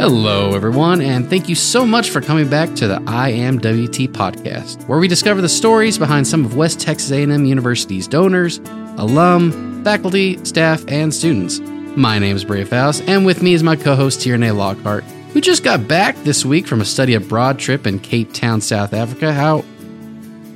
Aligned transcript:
Hello, 0.00 0.54
everyone, 0.54 1.02
and 1.02 1.28
thank 1.28 1.46
you 1.46 1.54
so 1.54 1.84
much 1.84 2.08
for 2.08 2.22
coming 2.22 2.48
back 2.48 2.74
to 2.76 2.88
the 2.88 3.02
I 3.06 3.28
Am 3.32 3.56
WT 3.56 4.08
podcast, 4.14 4.82
where 4.88 4.98
we 4.98 5.06
discover 5.06 5.42
the 5.42 5.48
stories 5.50 5.98
behind 5.98 6.26
some 6.26 6.42
of 6.42 6.56
West 6.56 6.80
Texas 6.80 7.10
A&M 7.10 7.44
University's 7.44 8.08
donors, 8.08 8.62
alum, 8.96 9.84
faculty, 9.84 10.42
staff, 10.42 10.82
and 10.88 11.12
students. 11.12 11.60
My 11.98 12.18
name 12.18 12.34
is 12.34 12.46
Brae 12.46 12.64
Foust, 12.64 13.02
and 13.08 13.26
with 13.26 13.42
me 13.42 13.52
is 13.52 13.62
my 13.62 13.76
co-host 13.76 14.22
Tierney 14.22 14.52
Lockhart, 14.52 15.04
who 15.34 15.40
just 15.42 15.62
got 15.62 15.86
back 15.86 16.16
this 16.24 16.46
week 16.46 16.66
from 16.66 16.80
a 16.80 16.86
study 16.86 17.12
abroad 17.12 17.58
trip 17.58 17.86
in 17.86 17.98
Cape 17.98 18.32
Town, 18.32 18.62
South 18.62 18.94
Africa. 18.94 19.34
How 19.34 19.66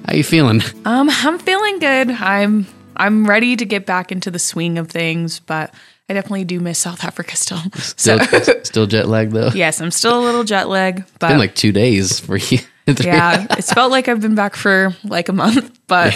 how 0.06 0.14
you 0.14 0.24
feeling? 0.24 0.62
Um, 0.86 1.10
I'm 1.10 1.38
feeling 1.38 1.80
good. 1.80 2.08
I'm 2.12 2.66
I'm 2.96 3.26
ready 3.26 3.56
to 3.56 3.66
get 3.66 3.84
back 3.84 4.10
into 4.10 4.30
the 4.30 4.38
swing 4.38 4.78
of 4.78 4.88
things, 4.88 5.38
but 5.40 5.74
I 6.08 6.12
definitely 6.14 6.44
do 6.44 6.60
miss 6.60 6.78
South 6.78 7.02
Africa 7.04 7.34
still. 7.36 7.58
Still, 7.74 8.18
still 8.62 8.86
jet 8.86 9.08
lagged 9.08 9.32
though. 9.32 9.48
yes, 9.54 9.80
I'm 9.80 9.90
still 9.90 10.18
a 10.20 10.22
little 10.24 10.44
jet 10.44 10.68
lag, 10.68 11.04
but 11.18 11.28
Been 11.28 11.38
like 11.38 11.54
two 11.54 11.72
days 11.72 12.20
for 12.20 12.36
you. 12.36 12.58
yeah, 13.00 13.46
it's 13.52 13.72
felt 13.72 13.90
like 13.90 14.08
I've 14.08 14.20
been 14.20 14.34
back 14.34 14.54
for 14.56 14.94
like 15.04 15.28
a 15.30 15.32
month, 15.32 15.78
but 15.86 16.14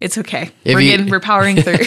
it's 0.00 0.18
okay. 0.18 0.50
If 0.64 0.74
we're 0.74 0.80
you- 0.80 0.90
getting 0.90 1.08
we're 1.10 1.20
powering 1.20 1.56
through. 1.62 1.78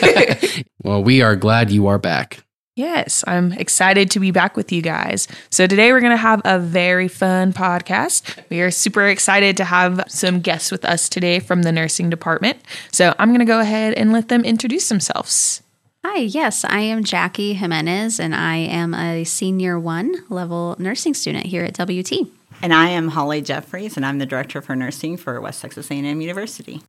well, 0.84 1.04
we 1.04 1.22
are 1.22 1.36
glad 1.36 1.70
you 1.72 1.88
are 1.88 2.00
back. 2.00 2.40
Yes, 2.76 3.24
I'm 3.28 3.52
excited 3.54 4.10
to 4.12 4.20
be 4.20 4.32
back 4.32 4.58
with 4.58 4.72
you 4.72 4.82
guys. 4.82 5.28
So, 5.52 5.68
today 5.68 5.92
we're 5.92 6.00
going 6.00 6.10
to 6.12 6.18
have 6.18 6.42
a 6.44 6.58
very 6.58 7.08
fun 7.08 7.54
podcast. 7.54 8.36
We 8.50 8.62
are 8.62 8.72
super 8.72 9.08
excited 9.08 9.58
to 9.58 9.64
have 9.64 10.04
some 10.08 10.40
guests 10.40 10.72
with 10.72 10.84
us 10.84 11.08
today 11.08 11.38
from 11.40 11.62
the 11.62 11.72
nursing 11.72 12.10
department. 12.10 12.58
So, 12.92 13.14
I'm 13.20 13.30
going 13.30 13.42
to 13.42 13.46
go 13.46 13.60
ahead 13.60 13.94
and 13.94 14.12
let 14.12 14.30
them 14.30 14.44
introduce 14.44 14.90
themselves. 14.90 15.62
Hi, 16.06 16.20
yes, 16.20 16.66
I 16.66 16.82
am 16.82 17.06
Jackie 17.06 17.54
Jimenez, 17.54 18.20
and 18.20 18.36
I 18.36 18.58
am 18.58 18.94
a 18.94 19.24
senior 19.24 19.80
one 19.80 20.14
level 20.30 20.76
nursing 20.78 21.14
student 21.14 21.46
here 21.46 21.64
at 21.64 21.78
WT. 21.78 22.28
And 22.62 22.74
I 22.74 22.90
am 22.90 23.08
Holly 23.08 23.42
Jeffreys, 23.42 23.96
and 23.96 24.06
I'm 24.06 24.20
the 24.20 24.26
director 24.26 24.62
for 24.62 24.76
nursing 24.76 25.16
for 25.16 25.40
West 25.40 25.62
Texas 25.62 25.90
A&M 25.90 26.20
University. 26.20 26.82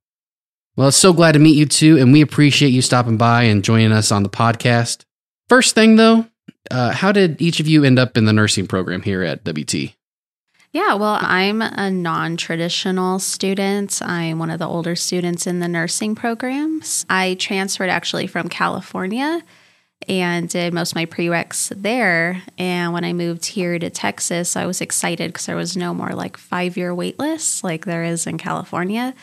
Well, 0.74 0.88
it's 0.88 0.96
so 0.96 1.12
glad 1.12 1.32
to 1.32 1.38
meet 1.38 1.56
you 1.56 1.64
too, 1.64 1.96
and 1.96 2.12
we 2.12 2.22
appreciate 2.22 2.70
you 2.70 2.82
stopping 2.82 3.16
by 3.16 3.44
and 3.44 3.62
joining 3.62 3.92
us 3.92 4.10
on 4.10 4.24
the 4.24 4.28
podcast. 4.28 5.04
First 5.48 5.76
thing 5.76 5.94
though, 5.94 6.26
uh, 6.72 6.90
how 6.90 7.12
did 7.12 7.40
each 7.40 7.60
of 7.60 7.68
you 7.68 7.84
end 7.84 8.00
up 8.00 8.16
in 8.16 8.24
the 8.24 8.32
nursing 8.32 8.66
program 8.66 9.02
here 9.02 9.22
at 9.22 9.44
WT? 9.44 9.94
Yeah, 10.74 10.94
well, 10.94 11.20
I'm 11.20 11.62
a 11.62 11.88
non 11.88 12.36
traditional 12.36 13.20
student. 13.20 14.02
I'm 14.02 14.40
one 14.40 14.50
of 14.50 14.58
the 14.58 14.66
older 14.66 14.96
students 14.96 15.46
in 15.46 15.60
the 15.60 15.68
nursing 15.68 16.16
programs. 16.16 17.06
I 17.08 17.34
transferred 17.34 17.90
actually 17.90 18.26
from 18.26 18.48
California 18.48 19.40
and 20.08 20.48
did 20.48 20.74
most 20.74 20.90
of 20.90 20.96
my 20.96 21.06
prereqs 21.06 21.72
there. 21.80 22.42
And 22.58 22.92
when 22.92 23.04
I 23.04 23.12
moved 23.12 23.44
here 23.44 23.78
to 23.78 23.88
Texas, 23.88 24.56
I 24.56 24.66
was 24.66 24.80
excited 24.80 25.32
because 25.32 25.46
there 25.46 25.54
was 25.54 25.76
no 25.76 25.94
more 25.94 26.10
like 26.10 26.36
five 26.36 26.76
year 26.76 26.92
wait 26.92 27.20
lists 27.20 27.62
like 27.62 27.84
there 27.84 28.02
is 28.02 28.26
in 28.26 28.36
California. 28.36 29.14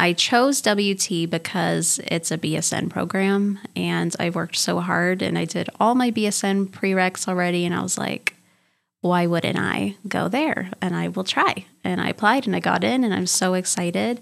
I 0.00 0.14
chose 0.14 0.62
WT 0.62 1.28
because 1.28 2.00
it's 2.06 2.30
a 2.30 2.38
BSN 2.38 2.88
program 2.88 3.58
and 3.76 4.16
I 4.18 4.30
worked 4.30 4.56
so 4.56 4.80
hard 4.80 5.20
and 5.20 5.36
I 5.36 5.44
did 5.44 5.68
all 5.78 5.94
my 5.94 6.10
BSN 6.10 6.68
prereqs 6.70 7.28
already. 7.28 7.66
And 7.66 7.74
I 7.74 7.82
was 7.82 7.98
like, 7.98 8.35
why 9.06 9.26
wouldn't 9.26 9.58
I 9.58 9.96
go 10.08 10.28
there? 10.28 10.70
And 10.80 10.94
I 10.94 11.08
will 11.08 11.24
try. 11.24 11.66
And 11.84 12.00
I 12.00 12.08
applied 12.08 12.46
and 12.46 12.54
I 12.54 12.60
got 12.60 12.84
in 12.84 13.04
and 13.04 13.14
I'm 13.14 13.26
so 13.26 13.54
excited. 13.54 14.20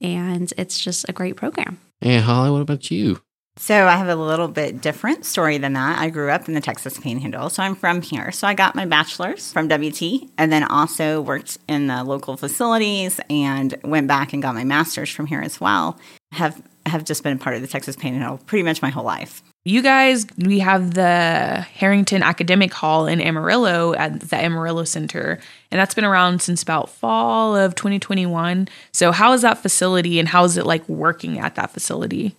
And 0.00 0.52
it's 0.56 0.78
just 0.78 1.08
a 1.08 1.12
great 1.12 1.36
program. 1.36 1.78
And 2.02 2.24
Holly, 2.24 2.50
what 2.50 2.60
about 2.60 2.90
you? 2.90 3.20
So 3.58 3.86
I 3.86 3.96
have 3.96 4.08
a 4.08 4.16
little 4.16 4.48
bit 4.48 4.82
different 4.82 5.24
story 5.24 5.56
than 5.56 5.72
that. 5.72 5.98
I 5.98 6.10
grew 6.10 6.30
up 6.30 6.46
in 6.46 6.52
the 6.52 6.60
Texas 6.60 6.98
Panhandle, 6.98 7.48
so 7.48 7.62
I'm 7.62 7.74
from 7.74 8.02
here. 8.02 8.30
So 8.30 8.46
I 8.46 8.52
got 8.52 8.74
my 8.74 8.84
bachelor's 8.84 9.50
from 9.50 9.68
WT 9.68 10.30
and 10.36 10.52
then 10.52 10.62
also 10.64 11.22
worked 11.22 11.56
in 11.66 11.86
the 11.86 12.04
local 12.04 12.36
facilities 12.36 13.18
and 13.30 13.74
went 13.82 14.08
back 14.08 14.34
and 14.34 14.42
got 14.42 14.54
my 14.54 14.64
master's 14.64 15.08
from 15.08 15.26
here 15.26 15.40
as 15.40 15.58
well. 15.58 15.98
Have 16.32 16.62
have 16.84 17.04
just 17.04 17.22
been 17.22 17.32
a 17.32 17.38
part 17.38 17.56
of 17.56 17.62
the 17.62 17.68
Texas 17.68 17.96
Panhandle 17.96 18.38
pretty 18.46 18.62
much 18.62 18.82
my 18.82 18.90
whole 18.90 19.04
life. 19.04 19.42
You 19.66 19.82
guys, 19.82 20.28
we 20.38 20.60
have 20.60 20.94
the 20.94 21.66
Harrington 21.74 22.22
Academic 22.22 22.72
Hall 22.72 23.08
in 23.08 23.20
Amarillo 23.20 23.94
at 23.94 24.20
the 24.20 24.36
Amarillo 24.36 24.84
Center, 24.84 25.40
and 25.72 25.80
that's 25.80 25.92
been 25.92 26.04
around 26.04 26.40
since 26.40 26.62
about 26.62 26.88
fall 26.88 27.56
of 27.56 27.74
2021. 27.74 28.68
So, 28.92 29.10
how 29.10 29.32
is 29.32 29.42
that 29.42 29.58
facility 29.58 30.20
and 30.20 30.28
how 30.28 30.44
is 30.44 30.56
it 30.56 30.66
like 30.66 30.88
working 30.88 31.40
at 31.40 31.56
that 31.56 31.72
facility? 31.72 32.36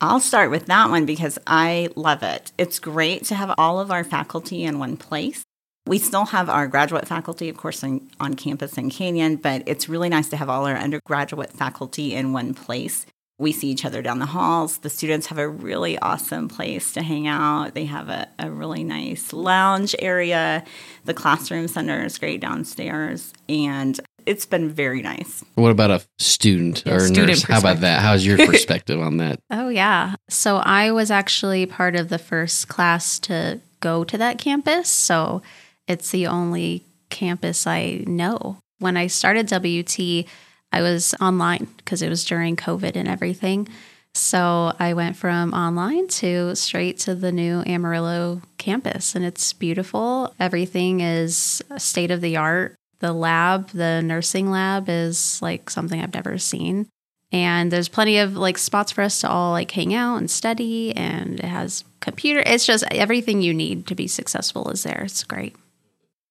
I'll 0.00 0.20
start 0.20 0.50
with 0.50 0.64
that 0.66 0.88
one 0.88 1.04
because 1.04 1.38
I 1.46 1.90
love 1.96 2.22
it. 2.22 2.50
It's 2.56 2.78
great 2.78 3.26
to 3.26 3.34
have 3.34 3.54
all 3.58 3.78
of 3.78 3.90
our 3.90 4.02
faculty 4.02 4.64
in 4.64 4.78
one 4.78 4.96
place. 4.96 5.42
We 5.86 5.98
still 5.98 6.24
have 6.24 6.48
our 6.48 6.66
graduate 6.66 7.06
faculty, 7.06 7.50
of 7.50 7.58
course, 7.58 7.84
on, 7.84 8.08
on 8.18 8.36
campus 8.36 8.78
in 8.78 8.88
Canyon, 8.88 9.36
but 9.36 9.64
it's 9.66 9.86
really 9.86 10.08
nice 10.08 10.30
to 10.30 10.38
have 10.38 10.48
all 10.48 10.64
our 10.64 10.78
undergraduate 10.78 11.52
faculty 11.52 12.14
in 12.14 12.32
one 12.32 12.54
place. 12.54 13.04
We 13.38 13.52
see 13.52 13.68
each 13.68 13.84
other 13.84 14.02
down 14.02 14.18
the 14.18 14.26
halls. 14.26 14.78
The 14.78 14.90
students 14.90 15.26
have 15.28 15.38
a 15.38 15.48
really 15.48 15.98
awesome 15.98 16.48
place 16.48 16.92
to 16.92 17.02
hang 17.02 17.26
out. 17.26 17.74
They 17.74 17.86
have 17.86 18.08
a, 18.08 18.28
a 18.38 18.50
really 18.50 18.84
nice 18.84 19.32
lounge 19.32 19.96
area. 19.98 20.64
The 21.04 21.14
classroom 21.14 21.66
center 21.66 22.04
is 22.04 22.18
great 22.18 22.40
downstairs, 22.40 23.32
and 23.48 23.98
it's 24.26 24.46
been 24.46 24.70
very 24.70 25.02
nice. 25.02 25.44
What 25.54 25.70
about 25.70 25.90
a 25.90 26.02
student 26.18 26.86
or 26.86 26.96
a 26.96 27.00
student 27.00 27.28
nurse? 27.28 27.42
How 27.42 27.58
about 27.58 27.80
that? 27.80 28.02
How's 28.02 28.24
your 28.24 28.36
perspective 28.46 29.00
on 29.00 29.16
that? 29.18 29.40
Oh, 29.50 29.68
yeah. 29.68 30.14
So 30.28 30.56
I 30.56 30.92
was 30.92 31.10
actually 31.10 31.66
part 31.66 31.96
of 31.96 32.08
the 32.08 32.18
first 32.18 32.68
class 32.68 33.18
to 33.20 33.60
go 33.80 34.04
to 34.04 34.18
that 34.18 34.38
campus. 34.38 34.88
So 34.88 35.42
it's 35.88 36.10
the 36.10 36.26
only 36.26 36.84
campus 37.10 37.66
I 37.66 38.04
know. 38.06 38.58
When 38.78 38.96
I 38.96 39.06
started 39.06 39.48
WT, 39.48 40.26
I 40.72 40.82
was 40.82 41.14
online 41.20 41.68
because 41.76 42.02
it 42.02 42.08
was 42.08 42.24
during 42.24 42.56
COVID 42.56 42.96
and 42.96 43.08
everything. 43.08 43.68
So 44.14 44.74
I 44.78 44.94
went 44.94 45.16
from 45.16 45.54
online 45.54 46.06
to 46.08 46.54
straight 46.54 46.98
to 47.00 47.14
the 47.14 47.32
new 47.32 47.62
Amarillo 47.66 48.42
campus, 48.58 49.14
and 49.14 49.24
it's 49.24 49.52
beautiful. 49.52 50.34
Everything 50.38 51.00
is 51.00 51.62
state 51.78 52.10
of 52.10 52.20
the 52.20 52.36
art. 52.36 52.74
The 52.98 53.12
lab, 53.12 53.70
the 53.70 54.00
nursing 54.02 54.50
lab, 54.50 54.88
is 54.88 55.40
like 55.42 55.70
something 55.70 56.00
I've 56.00 56.14
never 56.14 56.38
seen. 56.38 56.88
And 57.32 57.70
there's 57.72 57.88
plenty 57.88 58.18
of 58.18 58.36
like 58.36 58.58
spots 58.58 58.92
for 58.92 59.00
us 59.00 59.22
to 59.22 59.28
all 59.28 59.52
like 59.52 59.70
hang 59.70 59.94
out 59.94 60.16
and 60.16 60.30
study, 60.30 60.94
and 60.94 61.40
it 61.40 61.46
has 61.46 61.84
computer. 62.00 62.42
It's 62.44 62.66
just 62.66 62.84
everything 62.90 63.40
you 63.40 63.54
need 63.54 63.86
to 63.86 63.94
be 63.94 64.06
successful 64.06 64.70
is 64.70 64.82
there. 64.82 65.02
It's 65.04 65.24
great. 65.24 65.56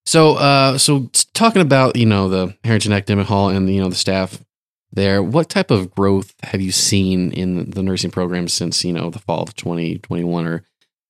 So, 0.05 0.35
uh, 0.35 0.77
so 0.77 1.09
talking 1.33 1.61
about 1.61 1.95
you 1.95 2.05
know 2.05 2.27
the 2.27 2.55
Harrington 2.63 2.93
Academic 2.93 3.27
Hall 3.27 3.49
and 3.49 3.73
you 3.73 3.81
know 3.81 3.89
the 3.89 3.95
staff 3.95 4.43
there, 4.93 5.23
what 5.23 5.49
type 5.49 5.71
of 5.71 5.91
growth 5.91 6.33
have 6.43 6.61
you 6.61 6.71
seen 6.71 7.31
in 7.31 7.69
the 7.71 7.83
nursing 7.83 8.11
program 8.11 8.47
since 8.47 8.83
you 8.83 8.93
know 8.93 9.09
the 9.09 9.19
fall 9.19 9.43
of 9.43 9.55
2021 9.55 10.47
or 10.47 10.63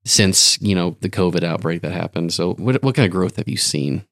since 0.04 0.62
you 0.62 0.76
know 0.76 0.98
the 1.02 1.10
COVID 1.10 1.44
outbreak 1.44 1.82
that 1.82 1.94
happened? 1.94 2.34
So, 2.34 2.54
what 2.54 2.84
what 2.84 2.96
kind 2.96 3.06
of 3.06 3.12
growth 3.12 3.38
have 3.38 3.48
you 3.48 3.58
seen? 3.58 4.04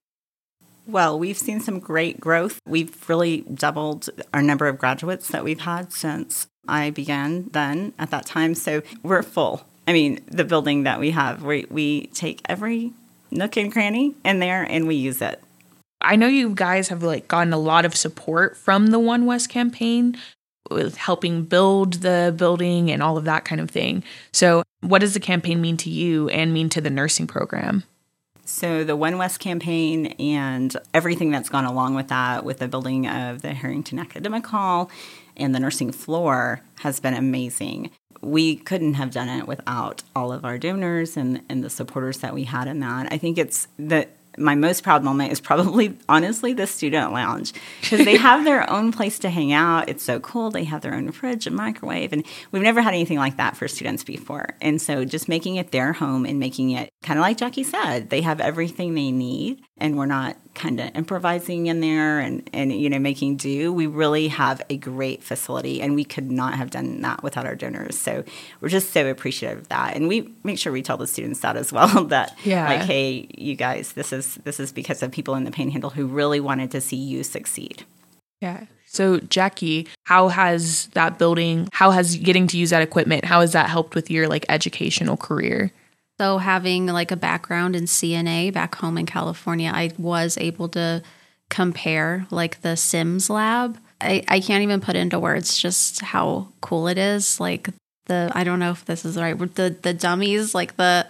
Well, 0.87 1.19
we've 1.19 1.37
seen 1.37 1.59
some 1.59 1.79
great 1.79 2.19
growth. 2.19 2.59
We've 2.65 3.07
really 3.07 3.41
doubled 3.41 4.09
our 4.33 4.41
number 4.41 4.67
of 4.67 4.79
graduates 4.79 5.27
that 5.27 5.43
we've 5.43 5.59
had 5.59 5.93
since 5.93 6.47
I 6.67 6.89
began 6.89 7.49
then 7.51 7.93
at 7.99 8.09
that 8.09 8.25
time. 8.25 8.55
So 8.55 8.81
we're 9.03 9.21
full. 9.21 9.65
I 9.87 9.93
mean, 9.93 10.19
the 10.27 10.43
building 10.43 10.83
that 10.83 10.99
we 10.99 11.11
have, 11.11 11.43
we, 11.43 11.67
we 11.69 12.07
take 12.07 12.41
every 12.45 12.93
nook 13.31 13.57
and 13.57 13.71
cranny 13.71 14.15
in 14.23 14.39
there 14.39 14.63
and 14.63 14.87
we 14.87 14.95
use 14.95 15.21
it. 15.21 15.41
I 16.01 16.15
know 16.15 16.27
you 16.27 16.53
guys 16.55 16.87
have 16.89 17.03
like 17.03 17.27
gotten 17.27 17.53
a 17.53 17.57
lot 17.57 17.85
of 17.85 17.95
support 17.95 18.55
from 18.55 18.87
the 18.87 18.99
One 18.99 19.25
West 19.25 19.49
campaign 19.49 20.17
with 20.69 20.97
helping 20.97 21.43
build 21.43 21.95
the 21.95 22.33
building 22.35 22.91
and 22.91 23.01
all 23.01 23.17
of 23.17 23.25
that 23.25 23.43
kind 23.43 23.59
of 23.59 23.69
thing. 23.69 24.03
So, 24.31 24.63
what 24.81 24.99
does 24.99 25.13
the 25.13 25.19
campaign 25.19 25.59
mean 25.59 25.77
to 25.77 25.89
you 25.89 26.29
and 26.29 26.53
mean 26.53 26.69
to 26.69 26.81
the 26.81 26.89
nursing 26.89 27.27
program? 27.27 27.83
So 28.49 28.83
the 28.83 28.95
One 28.95 29.17
West 29.19 29.39
campaign 29.39 30.07
and 30.19 30.75
everything 30.93 31.29
that's 31.29 31.49
gone 31.49 31.65
along 31.65 31.93
with 31.93 32.07
that, 32.07 32.43
with 32.43 32.57
the 32.57 32.67
building 32.67 33.07
of 33.07 33.43
the 33.43 33.53
Harrington 33.53 33.99
Academic 33.99 34.47
Hall 34.47 34.89
and 35.37 35.53
the 35.53 35.59
nursing 35.59 35.91
floor, 35.91 36.61
has 36.79 36.99
been 36.99 37.13
amazing. 37.13 37.91
We 38.21 38.55
couldn't 38.55 38.95
have 38.95 39.11
done 39.11 39.29
it 39.29 39.47
without 39.47 40.03
all 40.15 40.31
of 40.31 40.45
our 40.45 40.57
donors 40.57 41.17
and, 41.17 41.41
and 41.49 41.63
the 41.63 41.69
supporters 41.69 42.19
that 42.19 42.33
we 42.33 42.43
had 42.43 42.67
in 42.67 42.79
that. 42.79 43.11
I 43.11 43.17
think 43.17 43.37
it's 43.37 43.67
the 43.77 44.07
my 44.37 44.55
most 44.55 44.83
proud 44.83 45.03
moment 45.03 45.31
is 45.31 45.41
probably 45.41 45.97
honestly 46.09 46.53
the 46.53 46.67
student 46.67 47.11
lounge 47.11 47.53
because 47.81 48.05
they 48.05 48.17
have 48.17 48.45
their 48.45 48.69
own 48.69 48.91
place 48.91 49.19
to 49.19 49.29
hang 49.29 49.51
out. 49.51 49.89
It's 49.89 50.03
so 50.03 50.19
cool. 50.19 50.49
They 50.49 50.63
have 50.63 50.81
their 50.81 50.93
own 50.93 51.11
fridge 51.11 51.45
and 51.45 51.55
microwave, 51.55 52.13
and 52.13 52.25
we've 52.51 52.63
never 52.63 52.81
had 52.81 52.93
anything 52.93 53.17
like 53.17 53.37
that 53.37 53.57
for 53.57 53.67
students 53.67 54.03
before. 54.03 54.55
And 54.61 54.81
so 54.81 55.05
just 55.05 55.27
making 55.27 55.57
it 55.57 55.71
their 55.71 55.93
home 55.93 56.25
and 56.25 56.39
making 56.39 56.71
it 56.71 56.89
kind 57.03 57.19
of 57.19 57.23
like 57.23 57.37
Jackie 57.37 57.63
said, 57.63 58.09
they 58.09 58.21
have 58.21 58.39
everything 58.39 58.93
they 58.93 59.11
need 59.11 59.61
and 59.79 59.97
we're 59.97 60.05
not 60.05 60.35
kind 60.55 60.79
of 60.79 60.93
improvising 60.95 61.67
in 61.67 61.79
there 61.79 62.19
and, 62.19 62.49
and 62.53 62.71
you 62.73 62.89
know 62.89 62.99
making 62.99 63.37
do 63.37 63.71
we 63.71 63.87
really 63.87 64.27
have 64.27 64.61
a 64.69 64.75
great 64.77 65.23
facility 65.23 65.81
and 65.81 65.95
we 65.95 66.03
could 66.03 66.29
not 66.29 66.55
have 66.55 66.69
done 66.69 67.01
that 67.01 67.23
without 67.23 67.45
our 67.45 67.55
donors 67.55 67.97
so 67.97 68.23
we're 68.59 68.67
just 68.69 68.91
so 68.91 69.09
appreciative 69.09 69.59
of 69.59 69.69
that 69.69 69.95
and 69.95 70.07
we 70.07 70.29
make 70.43 70.57
sure 70.59 70.71
we 70.73 70.81
tell 70.81 70.97
the 70.97 71.07
students 71.07 71.39
that 71.39 71.55
as 71.55 71.71
well 71.77 72.03
that 72.05 72.37
Yeah. 72.43 72.67
like 72.67 72.81
hey 72.81 73.27
you 73.37 73.55
guys 73.55 73.93
this 73.93 74.11
is 74.11 74.35
this 74.43 74.59
is 74.59 74.71
because 74.73 75.01
of 75.01 75.11
people 75.11 75.35
in 75.35 75.45
the 75.45 75.51
panhandle 75.51 75.91
who 75.91 76.07
really 76.07 76.39
wanted 76.41 76.71
to 76.71 76.81
see 76.81 76.97
you 76.97 77.23
succeed 77.23 77.83
Yeah. 78.41 78.65
So, 78.91 79.19
Jackie, 79.19 79.87
how 80.05 80.29
has 80.29 80.87
that 80.93 81.19
building, 81.19 81.69
how 81.71 81.91
has 81.91 82.15
getting 82.17 82.47
to 82.47 82.57
use 82.57 82.71
that 82.71 82.81
equipment, 82.81 83.23
how 83.23 83.41
has 83.41 83.51
that 83.51 83.69
helped 83.69 83.93
with 83.93 84.09
your 84.09 84.27
like 84.27 84.47
educational 84.49 85.15
career? 85.15 85.71
So, 86.19 86.37
having 86.37 86.85
like 86.87 87.11
a 87.11 87.15
background 87.15 87.77
in 87.77 87.85
CNA 87.85 88.51
back 88.51 88.75
home 88.75 88.97
in 88.97 89.05
California, 89.05 89.71
I 89.73 89.91
was 89.97 90.37
able 90.37 90.67
to 90.69 91.01
compare 91.49 92.27
like 92.29 92.61
the 92.61 92.75
Sims 92.75 93.29
lab. 93.29 93.79
I, 94.01 94.23
I 94.27 94.41
can't 94.41 94.63
even 94.63 94.81
put 94.81 94.97
into 94.97 95.17
words 95.17 95.57
just 95.57 96.01
how 96.01 96.49
cool 96.59 96.89
it 96.89 96.97
is. 96.97 97.39
Like, 97.39 97.69
the 98.07 98.29
I 98.35 98.43
don't 98.43 98.59
know 98.59 98.71
if 98.71 98.83
this 98.83 99.05
is 99.05 99.15
the 99.15 99.21
right 99.21 99.37
word. 99.37 99.55
The 99.55 99.73
the 99.81 99.93
dummies, 99.93 100.53
like 100.53 100.75
the 100.75 101.07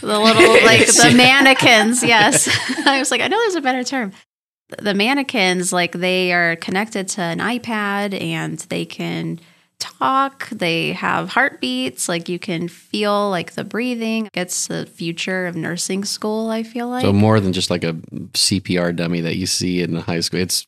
the 0.00 0.18
little 0.18 0.52
like 0.64 0.86
the 0.88 1.14
mannequins. 1.16 2.02
Yes, 2.08 2.48
I 2.84 2.98
was 2.98 3.12
like, 3.12 3.20
I 3.20 3.28
know 3.28 3.38
there's 3.38 3.54
a 3.54 3.60
better 3.60 3.84
term. 3.84 4.12
The 4.76 4.92
mannequins, 4.92 5.72
like 5.72 5.92
they 5.92 6.32
are 6.32 6.56
connected 6.56 7.06
to 7.10 7.22
an 7.22 7.38
iPad 7.38 8.20
and 8.20 8.58
they 8.58 8.84
can 8.84 9.38
talk 9.78 10.48
they 10.50 10.92
have 10.92 11.28
heartbeats 11.28 12.08
like 12.08 12.28
you 12.28 12.38
can 12.38 12.66
feel 12.68 13.30
like 13.30 13.52
the 13.52 13.62
breathing 13.64 14.28
it's 14.34 14.66
the 14.66 14.86
future 14.86 15.46
of 15.46 15.54
nursing 15.54 16.04
school 16.04 16.50
i 16.50 16.62
feel 16.62 16.88
like 16.88 17.02
So 17.02 17.12
more 17.12 17.38
than 17.40 17.52
just 17.52 17.70
like 17.70 17.84
a 17.84 17.92
CPR 17.92 18.94
dummy 18.94 19.20
that 19.20 19.36
you 19.36 19.46
see 19.46 19.82
in 19.82 19.94
high 19.94 20.20
school. 20.20 20.40
It's 20.40 20.66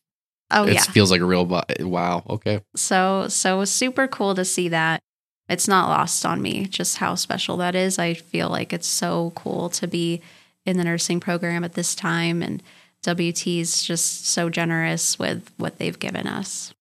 oh 0.51 0.65
it 0.67 0.75
yeah 0.75 0.83
feels 0.83 1.11
like 1.11 1.21
a 1.21 1.25
real 1.25 1.45
bo- 1.45 1.63
wow. 1.81 2.23
Okay. 2.29 2.61
so 2.77 3.27
so 3.29 3.65
super 3.65 4.07
cool 4.09 4.35
to 4.35 4.45
see 4.45 4.69
that 4.69 5.01
it's 5.49 5.67
not 5.67 5.89
lost 5.89 6.25
on 6.25 6.41
me 6.41 6.67
just 6.67 6.99
how 6.99 7.15
special 7.17 7.57
that 7.57 7.75
is 7.75 7.99
i 7.99 8.15
feel 8.15 8.49
like 8.49 8.73
it's 8.73 8.87
so 8.87 9.33
cool 9.35 9.69
to 9.71 9.89
be 9.89 10.21
in 10.65 10.77
the 10.77 10.85
nursing 10.85 11.19
program 11.21 11.65
at 11.65 11.73
this 11.75 11.95
time 11.97 12.43
and 12.43 12.63
wt 13.03 13.61
is 13.61 13.83
just 13.83 14.27
so 14.27 14.49
generous 14.51 15.19
with 15.19 15.51
what 15.57 15.79
they've 15.79 15.99
given 15.99 16.27
us 16.29 16.73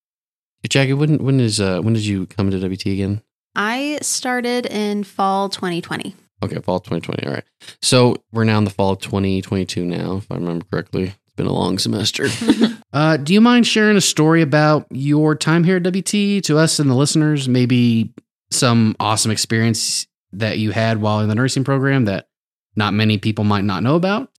Jackie, 0.68 0.94
when 0.94 1.18
when 1.24 1.40
is 1.40 1.60
uh 1.60 1.82
when 1.82 1.94
did 1.94 2.06
you 2.06 2.26
come 2.26 2.52
to 2.52 2.58
WT 2.60 2.86
again? 2.88 3.22
i 3.56 3.98
started 4.02 4.68
in 4.68 5.04
fall 5.04 5.50
2020 5.50 6.16
Okay, 6.42 6.60
fall 6.62 6.80
2020. 6.80 7.28
All 7.28 7.34
right. 7.34 7.44
So 7.82 8.16
we're 8.32 8.46
now 8.46 8.58
in 8.60 8.64
the 8.64 8.70
fall 8.70 8.92
of 8.92 9.00
2022 9.00 9.84
now, 9.84 10.18
if 10.18 10.32
I 10.32 10.36
remember 10.36 10.66
correctly. 10.72 11.04
It's 11.04 11.34
been 11.36 11.48
a 11.48 11.52
long 11.52 11.78
semester. 11.78 12.28
uh, 12.94 13.18
do 13.18 13.34
you 13.34 13.42
mind 13.42 13.68
sharing 13.68 13.98
a 13.98 14.02
story 14.02 14.42
about 14.42 14.88
your 14.90 15.36
time 15.36 15.66
here 15.66 15.78
at 15.78 15.84
WT 15.84 16.44
to 16.46 16.58
us 16.58 16.80
and 16.80 16.90
the 16.90 16.96
listeners? 16.96 17.50
Maybe 17.50 18.14
some 18.52 18.96
awesome 19.02 19.32
experience 19.32 20.08
that 20.32 20.60
you 20.60 20.72
had 20.72 21.02
while 21.02 21.20
in 21.20 21.28
the 21.28 21.36
nursing 21.36 21.66
program 21.66 22.06
that 22.06 22.30
not 22.78 22.94
many 22.94 23.18
people 23.18 23.44
might 23.44 23.66
not 23.66 23.84
know 23.84 23.96
about? 23.96 24.32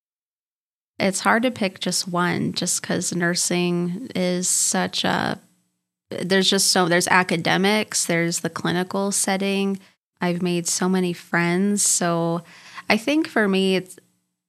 it's 1.00 1.20
hard 1.20 1.42
to 1.42 1.50
pick 1.50 1.80
just 1.80 2.06
one 2.06 2.52
just 2.52 2.82
because 2.82 3.14
nursing 3.14 4.08
is 4.14 4.46
such 4.48 5.02
a 5.02 5.40
there's 6.10 6.50
just 6.50 6.68
so 6.68 6.88
there's 6.88 7.08
academics 7.08 8.04
there's 8.04 8.40
the 8.40 8.50
clinical 8.50 9.12
setting. 9.12 9.78
I've 10.20 10.42
made 10.42 10.66
so 10.66 10.88
many 10.88 11.12
friends. 11.12 11.82
So 11.82 12.42
i 12.88 12.96
think 12.96 13.28
for 13.28 13.46
me 13.48 13.76
it's 13.76 13.98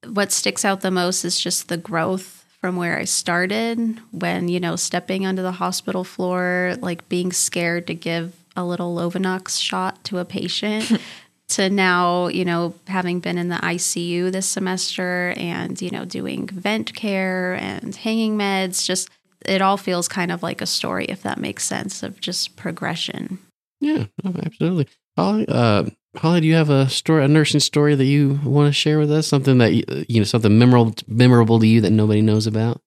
what 0.07 0.31
sticks 0.31 0.65
out 0.65 0.81
the 0.81 0.91
most 0.91 1.23
is 1.23 1.39
just 1.39 1.69
the 1.69 1.77
growth 1.77 2.43
from 2.59 2.75
where 2.75 2.97
i 2.97 3.03
started 3.03 3.99
when 4.11 4.47
you 4.47 4.59
know 4.59 4.75
stepping 4.75 5.27
onto 5.27 5.43
the 5.43 5.51
hospital 5.51 6.03
floor 6.03 6.75
like 6.81 7.07
being 7.07 7.31
scared 7.31 7.85
to 7.85 7.93
give 7.93 8.33
a 8.55 8.63
little 8.63 8.95
lovenox 8.95 9.61
shot 9.61 10.03
to 10.03 10.17
a 10.17 10.25
patient 10.25 10.91
to 11.51 11.69
now, 11.69 12.27
you 12.27 12.45
know, 12.45 12.73
having 12.87 13.19
been 13.19 13.37
in 13.37 13.49
the 13.49 13.57
ICU 13.57 14.31
this 14.31 14.47
semester 14.47 15.33
and, 15.37 15.81
you 15.81 15.91
know, 15.91 16.05
doing 16.05 16.47
vent 16.47 16.93
care 16.93 17.53
and 17.55 17.95
hanging 17.95 18.37
meds, 18.37 18.85
just 18.85 19.09
it 19.45 19.61
all 19.61 19.77
feels 19.77 20.07
kind 20.07 20.31
of 20.31 20.43
like 20.43 20.61
a 20.61 20.65
story, 20.65 21.05
if 21.05 21.23
that 21.23 21.39
makes 21.39 21.63
sense, 21.63 22.03
of 22.03 22.19
just 22.19 22.55
progression. 22.55 23.39
Yeah, 23.79 24.05
oh, 24.23 24.35
absolutely. 24.43 24.87
Holly, 25.17 25.45
uh, 25.47 25.85
Holly, 26.17 26.41
do 26.41 26.47
you 26.47 26.55
have 26.55 26.69
a 26.69 26.89
story, 26.89 27.23
a 27.23 27.27
nursing 27.27 27.59
story 27.59 27.95
that 27.95 28.05
you 28.05 28.39
want 28.43 28.67
to 28.67 28.73
share 28.73 28.99
with 28.99 29.11
us? 29.11 29.27
Something 29.27 29.57
that 29.59 29.73
you, 29.73 29.83
you 30.07 30.19
know, 30.19 30.25
something 30.25 30.57
memorable, 30.57 30.93
memorable 31.07 31.59
to 31.59 31.67
you 31.67 31.81
that 31.81 31.91
nobody 31.91 32.21
knows 32.21 32.47
about? 32.47 32.81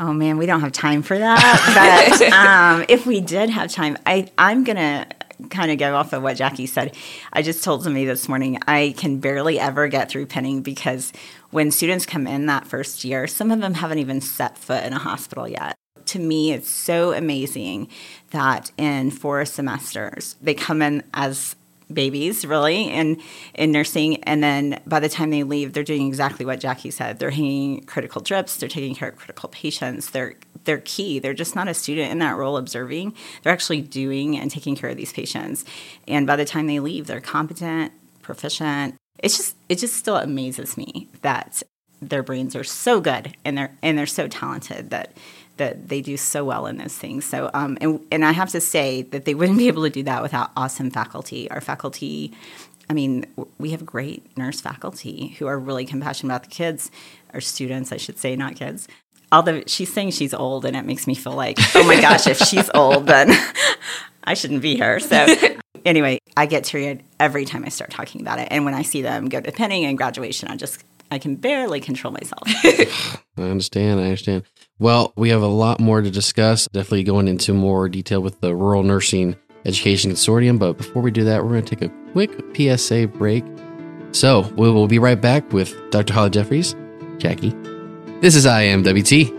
Oh 0.00 0.12
man, 0.12 0.38
we 0.38 0.46
don't 0.46 0.60
have 0.60 0.72
time 0.72 1.02
for 1.02 1.18
that. 1.18 2.08
But 2.20 2.32
um, 2.32 2.84
if 2.88 3.06
we 3.06 3.20
did 3.20 3.50
have 3.50 3.70
time, 3.70 3.98
I, 4.06 4.30
I'm 4.38 4.64
going 4.64 4.76
to 4.76 5.06
kind 5.50 5.70
of 5.70 5.78
go 5.78 5.94
off 5.94 6.12
of 6.12 6.22
what 6.22 6.36
Jackie 6.36 6.66
said. 6.66 6.96
I 7.32 7.42
just 7.42 7.64
told 7.64 7.82
somebody 7.82 8.04
this 8.04 8.28
morning 8.28 8.58
I 8.66 8.94
can 8.96 9.18
barely 9.18 9.58
ever 9.58 9.88
get 9.88 10.10
through 10.10 10.26
pinning 10.26 10.62
because 10.62 11.12
when 11.50 11.70
students 11.70 12.06
come 12.06 12.26
in 12.26 12.46
that 12.46 12.66
first 12.66 13.04
year, 13.04 13.26
some 13.26 13.50
of 13.50 13.60
them 13.60 13.74
haven't 13.74 13.98
even 13.98 14.20
set 14.20 14.58
foot 14.58 14.84
in 14.84 14.92
a 14.92 14.98
hospital 14.98 15.48
yet. 15.48 15.74
To 16.06 16.18
me, 16.18 16.52
it's 16.52 16.70
so 16.70 17.12
amazing 17.12 17.88
that 18.30 18.70
in 18.76 19.10
four 19.10 19.44
semesters, 19.44 20.36
they 20.40 20.54
come 20.54 20.82
in 20.82 21.02
as 21.14 21.54
babies 21.92 22.44
really 22.44 22.84
in 22.84 23.20
in 23.54 23.72
nursing 23.72 24.22
and 24.24 24.42
then 24.42 24.78
by 24.86 25.00
the 25.00 25.08
time 25.08 25.30
they 25.30 25.42
leave 25.42 25.72
they're 25.72 25.82
doing 25.82 26.06
exactly 26.06 26.44
what 26.44 26.60
Jackie 26.60 26.90
said 26.90 27.18
they're 27.18 27.30
hanging 27.30 27.82
critical 27.84 28.20
drips 28.20 28.56
they're 28.56 28.68
taking 28.68 28.94
care 28.94 29.08
of 29.08 29.16
critical 29.16 29.48
patients 29.48 30.10
they're 30.10 30.34
they're 30.64 30.82
key 30.84 31.18
they're 31.18 31.34
just 31.34 31.54
not 31.54 31.68
a 31.68 31.74
student 31.74 32.10
in 32.10 32.18
that 32.18 32.36
role 32.36 32.56
observing 32.56 33.14
they're 33.42 33.52
actually 33.52 33.80
doing 33.80 34.36
and 34.36 34.50
taking 34.50 34.76
care 34.76 34.90
of 34.90 34.96
these 34.96 35.12
patients 35.12 35.64
and 36.06 36.26
by 36.26 36.36
the 36.36 36.44
time 36.44 36.66
they 36.66 36.80
leave 36.80 37.06
they're 37.06 37.20
competent 37.20 37.92
proficient 38.22 38.94
it's 39.18 39.36
just 39.36 39.56
it 39.68 39.78
just 39.78 39.94
still 39.94 40.16
amazes 40.16 40.76
me 40.76 41.08
that 41.22 41.62
their 42.00 42.22
brains 42.22 42.54
are 42.54 42.64
so 42.64 43.00
good 43.00 43.36
and 43.44 43.58
they're 43.58 43.76
and 43.82 43.98
they're 43.98 44.06
so 44.06 44.28
talented 44.28 44.90
that 44.90 45.12
that 45.58 45.88
they 45.88 46.00
do 46.00 46.16
so 46.16 46.44
well 46.44 46.66
in 46.66 46.78
those 46.78 46.96
things. 46.96 47.24
So, 47.24 47.50
um, 47.52 47.76
and, 47.80 48.04
and 48.10 48.24
I 48.24 48.32
have 48.32 48.48
to 48.50 48.60
say 48.60 49.02
that 49.02 49.24
they 49.24 49.34
wouldn't 49.34 49.58
be 49.58 49.68
able 49.68 49.82
to 49.82 49.90
do 49.90 50.02
that 50.04 50.22
without 50.22 50.50
awesome 50.56 50.90
faculty. 50.90 51.50
Our 51.50 51.60
faculty, 51.60 52.32
I 52.88 52.94
mean, 52.94 53.26
we 53.58 53.70
have 53.72 53.84
great 53.84 54.36
nurse 54.36 54.60
faculty 54.60 55.36
who 55.38 55.46
are 55.46 55.58
really 55.58 55.84
compassionate 55.84 56.32
about 56.32 56.44
the 56.44 56.50
kids, 56.50 56.90
or 57.34 57.40
students, 57.40 57.92
I 57.92 57.98
should 57.98 58.18
say, 58.18 58.34
not 58.36 58.56
kids. 58.56 58.88
Although 59.30 59.62
she's 59.66 59.92
saying 59.92 60.12
she's 60.12 60.32
old, 60.32 60.64
and 60.64 60.76
it 60.76 60.86
makes 60.86 61.06
me 61.06 61.14
feel 61.14 61.34
like, 61.34 61.58
oh 61.74 61.84
my 61.86 62.00
gosh, 62.00 62.26
if 62.26 62.38
she's 62.38 62.70
old, 62.74 63.06
then 63.06 63.30
I 64.24 64.34
shouldn't 64.34 64.62
be 64.62 64.76
here. 64.76 65.00
So, 65.00 65.26
anyway, 65.84 66.18
I 66.36 66.46
get 66.46 66.64
teary 66.64 67.02
every 67.20 67.44
time 67.44 67.64
I 67.64 67.68
start 67.68 67.90
talking 67.90 68.20
about 68.20 68.38
it. 68.38 68.48
And 68.50 68.64
when 68.64 68.74
I 68.74 68.82
see 68.82 69.02
them 69.02 69.28
go 69.28 69.40
to 69.40 69.52
pinning 69.52 69.84
and 69.84 69.98
graduation, 69.98 70.48
I 70.48 70.56
just, 70.56 70.82
I 71.10 71.18
can 71.18 71.36
barely 71.36 71.80
control 71.80 72.12
myself. 72.12 72.42
I 73.36 73.42
understand. 73.42 74.00
I 74.00 74.04
understand. 74.04 74.44
Well, 74.78 75.12
we 75.16 75.30
have 75.30 75.42
a 75.42 75.46
lot 75.46 75.80
more 75.80 76.00
to 76.00 76.10
discuss. 76.10 76.66
Definitely 76.72 77.04
going 77.04 77.28
into 77.28 77.52
more 77.52 77.88
detail 77.88 78.20
with 78.20 78.40
the 78.40 78.54
Rural 78.54 78.82
Nursing 78.82 79.36
Education 79.64 80.12
Consortium. 80.12 80.58
But 80.58 80.78
before 80.78 81.02
we 81.02 81.10
do 81.10 81.24
that, 81.24 81.42
we're 81.42 81.50
going 81.50 81.64
to 81.64 81.76
take 81.76 81.90
a 81.90 82.12
quick 82.12 82.30
PSA 82.56 83.08
break. 83.08 83.44
So 84.12 84.40
we 84.56 84.70
will 84.70 84.88
be 84.88 84.98
right 84.98 85.20
back 85.20 85.52
with 85.52 85.76
Dr. 85.90 86.14
Holly 86.14 86.30
Jeffreys, 86.30 86.74
Jackie. 87.18 87.54
This 88.20 88.34
is 88.34 88.46
IMWT. 88.46 89.30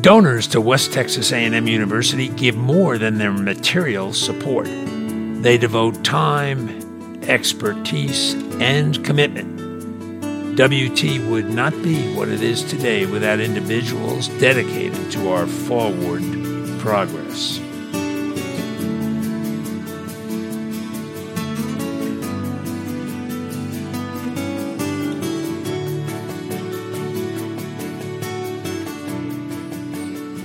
Donors 0.00 0.46
to 0.48 0.58
West 0.58 0.90
Texas 0.90 1.32
A&M 1.32 1.68
University 1.68 2.28
give 2.28 2.56
more 2.56 2.96
than 2.96 3.18
their 3.18 3.30
material 3.30 4.14
support. 4.14 4.66
They 5.42 5.58
devote 5.58 6.02
time, 6.02 7.22
expertise, 7.24 8.32
and 8.58 9.04
commitment. 9.04 10.56
WT 10.56 11.28
would 11.28 11.50
not 11.50 11.72
be 11.82 12.14
what 12.14 12.28
it 12.28 12.40
is 12.40 12.64
today 12.64 13.04
without 13.04 13.38
individuals 13.38 14.28
dedicated 14.40 15.12
to 15.12 15.30
our 15.30 15.46
forward 15.46 16.22
progress. 16.78 17.60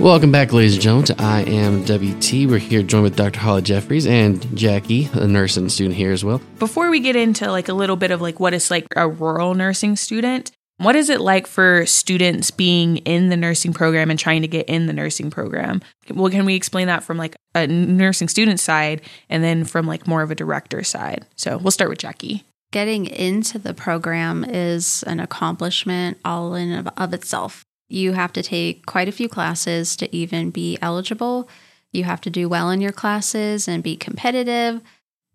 Welcome 0.05 0.31
back, 0.31 0.53
ladies 0.53 0.75
and 0.75 0.83
gentlemen, 0.83 1.05
to 1.07 1.15
I 1.17 1.41
Am 1.47 1.83
WT. 1.83 2.47
We're 2.47 2.59
here 2.59 2.83
joined 2.83 3.05
with 3.05 3.15
Dr. 3.15 3.39
Holly 3.39 3.63
Jeffreys 3.63 4.05
and 4.05 4.55
Jackie, 4.55 5.09
a 5.13 5.25
nurse 5.25 5.57
and 5.57 5.71
student 5.71 5.95
here 5.95 6.11
as 6.11 6.23
well. 6.23 6.39
Before 6.59 6.91
we 6.91 6.99
get 6.99 7.15
into 7.15 7.49
like 7.49 7.69
a 7.69 7.73
little 7.73 7.95
bit 7.95 8.11
of 8.11 8.21
like 8.21 8.39
what 8.39 8.53
it's 8.53 8.69
like 8.69 8.85
a 8.95 9.09
rural 9.09 9.55
nursing 9.55 9.95
student, 9.95 10.51
what 10.77 10.95
is 10.95 11.09
it 11.09 11.21
like 11.21 11.47
for 11.47 11.87
students 11.87 12.51
being 12.51 12.97
in 12.97 13.29
the 13.29 13.35
nursing 13.35 13.73
program 13.73 14.11
and 14.11 14.19
trying 14.19 14.43
to 14.43 14.47
get 14.47 14.69
in 14.69 14.85
the 14.85 14.93
nursing 14.93 15.31
program? 15.31 15.81
Well, 16.13 16.29
can 16.29 16.45
we 16.45 16.53
explain 16.53 16.85
that 16.85 17.03
from 17.03 17.17
like 17.17 17.35
a 17.55 17.65
nursing 17.65 18.27
student 18.27 18.59
side 18.59 19.01
and 19.27 19.43
then 19.43 19.63
from 19.65 19.87
like 19.87 20.05
more 20.05 20.21
of 20.21 20.29
a 20.29 20.35
director 20.35 20.83
side? 20.83 21.25
So 21.35 21.57
we'll 21.57 21.71
start 21.71 21.89
with 21.89 21.97
Jackie. 21.97 22.43
getting 22.71 23.07
into 23.07 23.57
the 23.57 23.73
program 23.73 24.45
is 24.47 25.03
an 25.07 25.19
accomplishment 25.19 26.19
all 26.23 26.53
in 26.53 26.71
of, 26.73 26.89
of 26.95 27.11
itself. 27.11 27.64
You 27.87 28.13
have 28.13 28.33
to 28.33 28.43
take 28.43 28.85
quite 28.85 29.07
a 29.07 29.13
few 29.13 29.29
classes 29.29 29.95
to 29.97 30.15
even 30.15 30.49
be 30.49 30.77
eligible. 30.81 31.47
You 31.91 32.03
have 32.03 32.21
to 32.21 32.29
do 32.29 32.49
well 32.49 32.69
in 32.69 32.81
your 32.81 32.91
classes 32.91 33.67
and 33.67 33.83
be 33.83 33.95
competitive, 33.95 34.81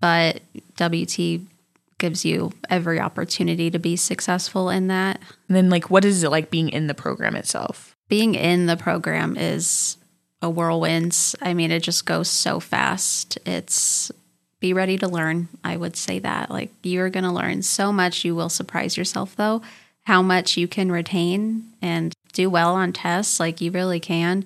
but 0.00 0.42
WT 0.76 1.40
gives 1.98 2.24
you 2.24 2.52
every 2.68 2.98
opportunity 2.98 3.70
to 3.70 3.78
be 3.78 3.94
successful 3.94 4.70
in 4.70 4.88
that. 4.88 5.20
And 5.48 5.56
then, 5.56 5.70
like, 5.70 5.90
what 5.90 6.04
is 6.04 6.24
it 6.24 6.30
like 6.30 6.50
being 6.50 6.70
in 6.70 6.86
the 6.86 6.94
program 6.94 7.36
itself? 7.36 7.94
Being 8.08 8.34
in 8.34 8.66
the 8.66 8.76
program 8.76 9.36
is 9.36 9.96
a 10.42 10.50
whirlwind. 10.50 11.16
I 11.40 11.54
mean, 11.54 11.70
it 11.70 11.82
just 11.82 12.06
goes 12.06 12.28
so 12.28 12.58
fast. 12.58 13.38
It's 13.46 14.10
be 14.58 14.72
ready 14.72 14.98
to 14.98 15.08
learn. 15.08 15.48
I 15.62 15.76
would 15.76 15.96
say 15.96 16.18
that. 16.18 16.50
Like, 16.50 16.70
you're 16.82 17.10
going 17.10 17.24
to 17.24 17.30
learn 17.30 17.62
so 17.62 17.92
much. 17.92 18.24
You 18.24 18.34
will 18.34 18.48
surprise 18.48 18.96
yourself, 18.96 19.36
though, 19.36 19.62
how 20.02 20.22
much 20.22 20.56
you 20.56 20.66
can 20.66 20.90
retain 20.90 21.64
and 21.80 22.12
do 22.32 22.50
well 22.50 22.74
on 22.74 22.92
tests. 22.92 23.40
Like, 23.40 23.60
you 23.60 23.70
really 23.70 24.00
can. 24.00 24.44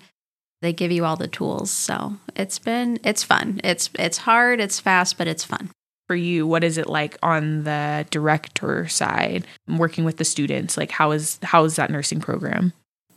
They 0.63 0.73
give 0.73 0.93
you 0.93 1.05
all 1.05 1.17
the 1.17 1.29
tools. 1.29 1.71
So 1.71 2.17
it's 2.35 2.59
been, 2.59 2.99
it's 3.05 3.23
fun. 3.23 3.61
It's, 3.63 3.91
it's 3.99 4.19
hard, 4.19 4.61
it's 4.61 4.81
fast, 4.81 5.19
but 5.19 5.29
it's 5.29 5.45
fun 5.45 5.71
for 6.07 6.17
you 6.17 6.47
what 6.47 6.63
is 6.63 6.77
it 6.77 6.89
like 6.89 7.17
on 7.23 7.65
the 7.65 8.07
director 8.11 8.87
side 8.89 9.47
working 9.69 10.05
with 10.05 10.19
the 10.19 10.25
students 10.25 10.77
like 10.77 10.91
how 10.91 11.13
is 11.13 11.39
how 11.43 11.65
is 11.65 11.77
that 11.77 11.91
nursing 11.91 12.21
program 12.21 12.73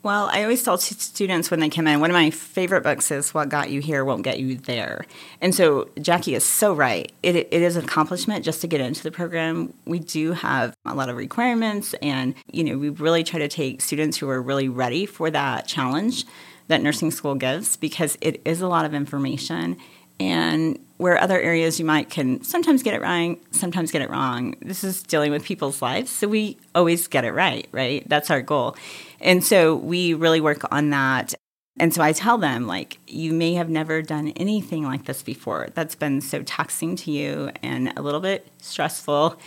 well, 0.07 0.29
I 0.31 0.43
always 0.43 0.63
tell 0.63 0.77
students 0.77 1.51
when 1.51 1.59
they 1.59 1.67
come 1.67 1.85
in, 1.85 1.99
one 1.99 2.09
of 2.09 2.13
my 2.13 2.29
favorite 2.29 2.81
books 2.81 3.11
is 3.11 3.33
What 3.33 3.49
Got 3.49 3.71
You 3.71 3.81
Here 3.81 4.05
Won't 4.05 4.23
Get 4.23 4.39
You 4.39 4.55
There. 4.55 5.05
And 5.41 5.53
so 5.53 5.89
Jackie 6.01 6.33
is 6.33 6.45
so 6.45 6.73
right. 6.73 7.11
It, 7.21 7.35
it 7.35 7.51
is 7.51 7.75
an 7.75 7.83
accomplishment 7.83 8.45
just 8.45 8.61
to 8.61 8.67
get 8.67 8.79
into 8.79 9.03
the 9.03 9.11
program. 9.11 9.73
We 9.83 9.99
do 9.99 10.31
have 10.31 10.73
a 10.85 10.95
lot 10.95 11.09
of 11.09 11.17
requirements, 11.17 11.93
and, 12.01 12.35
you 12.49 12.63
know, 12.63 12.77
we 12.77 12.87
really 12.87 13.25
try 13.25 13.39
to 13.39 13.49
take 13.49 13.81
students 13.81 14.15
who 14.15 14.29
are 14.29 14.41
really 14.41 14.69
ready 14.69 15.05
for 15.05 15.29
that 15.29 15.67
challenge 15.67 16.23
that 16.69 16.81
nursing 16.81 17.11
school 17.11 17.35
gives 17.35 17.75
because 17.75 18.17
it 18.21 18.39
is 18.45 18.61
a 18.61 18.69
lot 18.69 18.85
of 18.85 18.93
information 18.93 19.75
and 20.21 20.79
where 20.97 21.17
other 21.17 21.39
areas 21.39 21.79
you 21.79 21.85
might 21.85 22.09
can 22.09 22.43
sometimes 22.43 22.83
get 22.83 22.93
it 22.93 23.01
right, 23.01 23.41
sometimes 23.51 23.91
get 23.91 24.01
it 24.01 24.09
wrong. 24.09 24.55
This 24.61 24.83
is 24.83 25.03
dealing 25.03 25.31
with 25.31 25.43
people's 25.43 25.81
lives, 25.81 26.11
so 26.11 26.27
we 26.27 26.57
always 26.75 27.07
get 27.07 27.23
it 27.23 27.31
right, 27.31 27.67
right? 27.71 28.07
That's 28.09 28.29
our 28.31 28.41
goal. 28.41 28.75
And 29.19 29.43
so 29.43 29.75
we 29.75 30.13
really 30.13 30.41
work 30.41 30.61
on 30.71 30.89
that. 30.89 31.33
And 31.79 31.93
so 31.93 32.01
I 32.01 32.11
tell 32.11 32.39
them, 32.39 32.65
like, 32.65 32.97
you 33.07 33.33
may 33.33 33.53
have 33.53 33.69
never 33.69 34.01
done 34.01 34.29
anything 34.29 34.83
like 34.83 35.05
this 35.05 35.21
before. 35.21 35.69
That's 35.75 35.93
been 35.93 36.21
so 36.21 36.41
taxing 36.41 36.95
to 36.97 37.11
you 37.11 37.51
and 37.61 37.93
a 37.95 38.01
little 38.01 38.19
bit 38.19 38.47
stressful, 38.59 39.39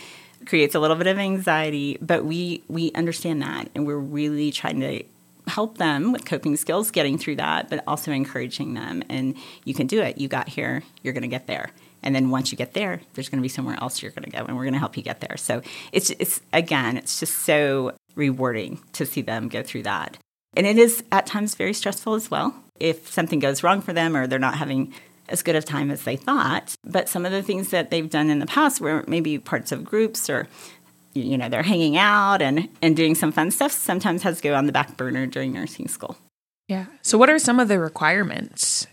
creates 0.45 0.73
a 0.73 0.79
little 0.79 0.95
bit 0.95 1.07
of 1.07 1.19
anxiety, 1.19 1.97
but 2.01 2.23
we 2.23 2.63
we 2.69 2.91
understand 2.93 3.41
that 3.41 3.69
and 3.75 3.85
we're 3.85 3.97
really 3.97 4.51
trying 4.51 4.79
to 4.79 5.03
help 5.51 5.77
them 5.77 6.11
with 6.11 6.25
coping 6.25 6.55
skills 6.55 6.91
getting 6.91 7.17
through 7.17 7.35
that, 7.35 7.69
but 7.69 7.83
also 7.87 8.11
encouraging 8.11 8.73
them. 8.73 9.03
And 9.09 9.35
you 9.65 9.73
can 9.73 9.87
do 9.87 10.01
it. 10.01 10.17
You 10.17 10.27
got 10.27 10.49
here, 10.49 10.83
you're 11.03 11.13
going 11.13 11.21
to 11.21 11.27
get 11.27 11.47
there. 11.47 11.71
And 12.03 12.15
then 12.15 12.29
once 12.29 12.51
you 12.51 12.57
get 12.57 12.73
there, 12.73 13.01
there's 13.13 13.29
going 13.29 13.37
to 13.39 13.43
be 13.43 13.49
somewhere 13.49 13.77
else 13.79 14.01
you're 14.01 14.11
going 14.11 14.23
to 14.23 14.31
go, 14.31 14.43
and 14.45 14.55
we're 14.57 14.63
going 14.63 14.73
to 14.73 14.79
help 14.79 14.97
you 14.97 15.03
get 15.03 15.21
there. 15.21 15.37
So 15.37 15.61
it's, 15.91 16.09
it's 16.11 16.41
again, 16.51 16.97
it's 16.97 17.19
just 17.19 17.39
so 17.39 17.93
rewarding 18.15 18.79
to 18.93 19.05
see 19.05 19.21
them 19.21 19.49
go 19.49 19.61
through 19.61 19.83
that. 19.83 20.17
And 20.55 20.65
it 20.65 20.77
is 20.77 21.03
at 21.11 21.27
times 21.27 21.55
very 21.55 21.73
stressful 21.73 22.15
as 22.15 22.29
well 22.31 22.55
if 22.79 23.09
something 23.09 23.39
goes 23.39 23.63
wrong 23.63 23.81
for 23.81 23.93
them 23.93 24.17
or 24.17 24.27
they're 24.27 24.39
not 24.39 24.57
having 24.57 24.93
as 25.29 25.43
good 25.43 25.55
of 25.55 25.63
time 25.63 25.91
as 25.91 26.03
they 26.03 26.15
thought. 26.15 26.75
But 26.83 27.07
some 27.07 27.25
of 27.25 27.31
the 27.31 27.43
things 27.43 27.69
that 27.69 27.89
they've 27.89 28.09
done 28.09 28.29
in 28.29 28.39
the 28.39 28.45
past 28.45 28.81
were 28.81 29.05
maybe 29.07 29.37
parts 29.37 29.71
of 29.71 29.85
groups 29.85 30.29
or 30.29 30.47
you 31.13 31.37
know 31.37 31.49
they're 31.49 31.63
hanging 31.63 31.97
out 31.97 32.41
and 32.41 32.69
and 32.81 32.95
doing 32.95 33.15
some 33.15 33.31
fun 33.31 33.51
stuff 33.51 33.71
sometimes 33.71 34.23
has 34.23 34.37
to 34.37 34.43
go 34.43 34.55
on 34.55 34.65
the 34.65 34.71
back 34.71 34.97
burner 34.97 35.25
during 35.25 35.53
nursing 35.53 35.87
school. 35.87 36.17
Yeah. 36.67 36.85
So 37.01 37.17
what 37.17 37.29
are 37.29 37.39
some 37.39 37.59
of 37.59 37.67
the 37.67 37.79
requirements? 37.79 38.87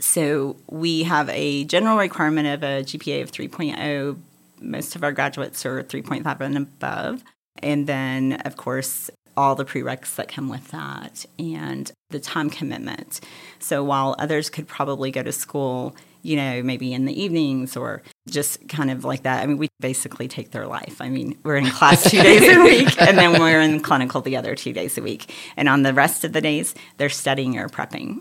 So 0.00 0.56
we 0.70 1.04
have 1.04 1.28
a 1.30 1.64
general 1.64 1.96
requirement 1.96 2.46
of 2.48 2.62
a 2.62 2.82
gpa 2.84 3.22
of 3.22 3.32
3.0 3.32 4.16
most 4.60 4.96
of 4.96 5.04
our 5.04 5.12
graduates 5.12 5.64
are 5.64 5.82
3.5 5.82 6.40
and 6.40 6.56
above. 6.56 7.22
And 7.62 7.86
then 7.86 8.34
of 8.44 8.56
course 8.56 9.10
all 9.36 9.54
the 9.54 9.64
prereqs 9.64 10.16
that 10.16 10.28
come 10.28 10.48
with 10.48 10.68
that 10.68 11.24
and 11.38 11.92
the 12.10 12.18
time 12.18 12.50
commitment. 12.50 13.20
So 13.60 13.84
while 13.84 14.16
others 14.18 14.50
could 14.50 14.66
probably 14.66 15.12
go 15.12 15.22
to 15.22 15.32
school 15.32 15.94
you 16.28 16.36
know, 16.36 16.62
maybe 16.62 16.92
in 16.92 17.06
the 17.06 17.20
evenings 17.20 17.74
or 17.74 18.02
just 18.28 18.68
kind 18.68 18.90
of 18.90 19.02
like 19.02 19.22
that. 19.22 19.42
I 19.42 19.46
mean, 19.46 19.56
we 19.56 19.68
basically 19.80 20.28
take 20.28 20.50
their 20.50 20.66
life. 20.66 21.00
I 21.00 21.08
mean, 21.08 21.38
we're 21.42 21.56
in 21.56 21.70
class 21.70 22.10
two 22.10 22.22
days 22.22 22.54
a 22.54 22.60
week 22.62 23.00
and 23.00 23.16
then 23.16 23.40
we're 23.40 23.62
in 23.62 23.80
clinical 23.80 24.20
the 24.20 24.36
other 24.36 24.54
two 24.54 24.74
days 24.74 24.98
a 24.98 25.02
week. 25.02 25.32
And 25.56 25.70
on 25.70 25.82
the 25.82 25.94
rest 25.94 26.24
of 26.24 26.34
the 26.34 26.42
days, 26.42 26.74
they're 26.98 27.08
studying 27.08 27.56
or 27.56 27.68
prepping. 27.68 28.18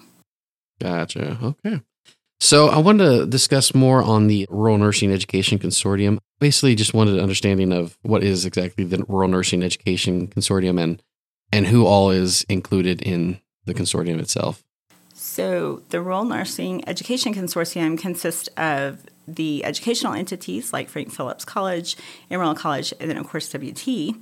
Gotcha. 0.79 1.37
Okay. 1.43 1.81
So 2.39 2.69
I 2.69 2.77
wanted 2.77 3.09
to 3.09 3.25
discuss 3.25 3.75
more 3.75 4.01
on 4.01 4.27
the 4.27 4.47
Rural 4.49 4.77
Nursing 4.77 5.11
Education 5.11 5.59
Consortium. 5.59 6.19
Basically, 6.39 6.75
just 6.75 6.93
wanted 6.93 7.15
an 7.15 7.19
understanding 7.19 7.73
of 7.73 7.97
what 8.03 8.23
is 8.23 8.45
exactly 8.45 8.85
the 8.85 9.03
Rural 9.07 9.27
Nursing 9.27 9.63
Education 9.63 10.27
Consortium 10.27 10.81
and 10.81 11.01
and 11.51 11.67
who 11.67 11.85
all 11.85 12.11
is 12.11 12.45
included 12.47 13.01
in 13.01 13.41
the 13.65 13.73
consortium 13.73 14.19
itself. 14.19 14.63
So, 15.37 15.83
the 15.89 16.01
Rural 16.01 16.25
Nursing 16.25 16.83
Education 16.89 17.31
Consortium 17.31 17.95
consists 17.95 18.49
of 18.57 19.05
the 19.27 19.63
educational 19.63 20.13
entities 20.13 20.73
like 20.73 20.89
Frank 20.89 21.11
Phillips 21.11 21.45
College, 21.45 21.95
Amarillo 22.31 22.55
College, 22.55 22.91
and 22.99 23.07
then, 23.07 23.17
of 23.17 23.27
course, 23.27 23.47
WT. 23.53 24.15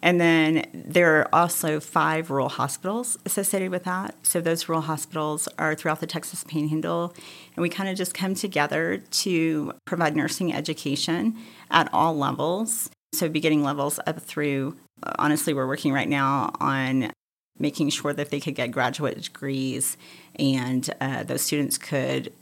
And 0.00 0.18
then 0.18 0.64
there 0.72 1.20
are 1.20 1.28
also 1.30 1.78
five 1.78 2.30
rural 2.30 2.48
hospitals 2.48 3.18
associated 3.26 3.70
with 3.70 3.84
that. 3.84 4.14
So 4.22 4.40
those 4.40 4.66
rural 4.66 4.80
hospitals 4.80 5.46
are 5.58 5.74
throughout 5.74 6.00
the 6.00 6.06
Texas 6.06 6.42
Panhandle. 6.42 7.12
And 7.54 7.62
we 7.62 7.68
kind 7.68 7.90
of 7.90 7.96
just 7.98 8.14
come 8.14 8.34
together 8.34 9.02
to 9.10 9.74
provide 9.84 10.16
nursing 10.16 10.54
education 10.54 11.36
at 11.70 11.92
all 11.92 12.16
levels. 12.16 12.88
So 13.12 13.28
beginning 13.28 13.62
levels 13.62 14.00
up 14.06 14.22
through, 14.22 14.74
honestly, 15.18 15.52
we're 15.52 15.66
working 15.66 15.92
right 15.92 16.08
now 16.08 16.50
on 16.60 17.12
making 17.58 17.90
sure 17.90 18.12
that 18.12 18.30
they 18.30 18.40
could 18.40 18.54
get 18.54 18.70
graduate 18.70 19.20
degrees 19.22 19.96
and 20.38 20.90
uh, 21.00 21.22
those 21.22 21.42
students 21.42 21.78
could 21.78 22.32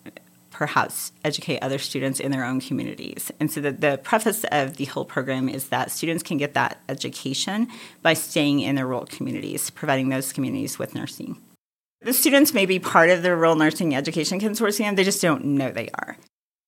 perhaps 0.50 1.12
educate 1.24 1.58
other 1.58 1.78
students 1.78 2.20
in 2.20 2.30
their 2.30 2.44
own 2.44 2.60
communities. 2.60 3.32
And 3.40 3.50
so 3.50 3.60
the, 3.60 3.72
the 3.72 4.00
preface 4.02 4.44
of 4.52 4.76
the 4.76 4.84
whole 4.84 5.04
program 5.04 5.48
is 5.48 5.68
that 5.68 5.90
students 5.90 6.22
can 6.22 6.38
get 6.38 6.54
that 6.54 6.80
education 6.88 7.68
by 8.02 8.14
staying 8.14 8.60
in 8.60 8.76
their 8.76 8.86
rural 8.86 9.06
communities, 9.06 9.68
providing 9.70 10.10
those 10.10 10.32
communities 10.32 10.78
with 10.78 10.94
nursing. 10.94 11.38
The 12.02 12.12
students 12.12 12.54
may 12.54 12.66
be 12.66 12.78
part 12.78 13.10
of 13.10 13.22
the 13.22 13.34
Rural 13.34 13.56
Nursing 13.56 13.94
Education 13.94 14.38
Consortium, 14.38 14.94
they 14.94 15.04
just 15.04 15.22
don't 15.22 15.44
know 15.44 15.70
they 15.70 15.88
are. 15.94 16.18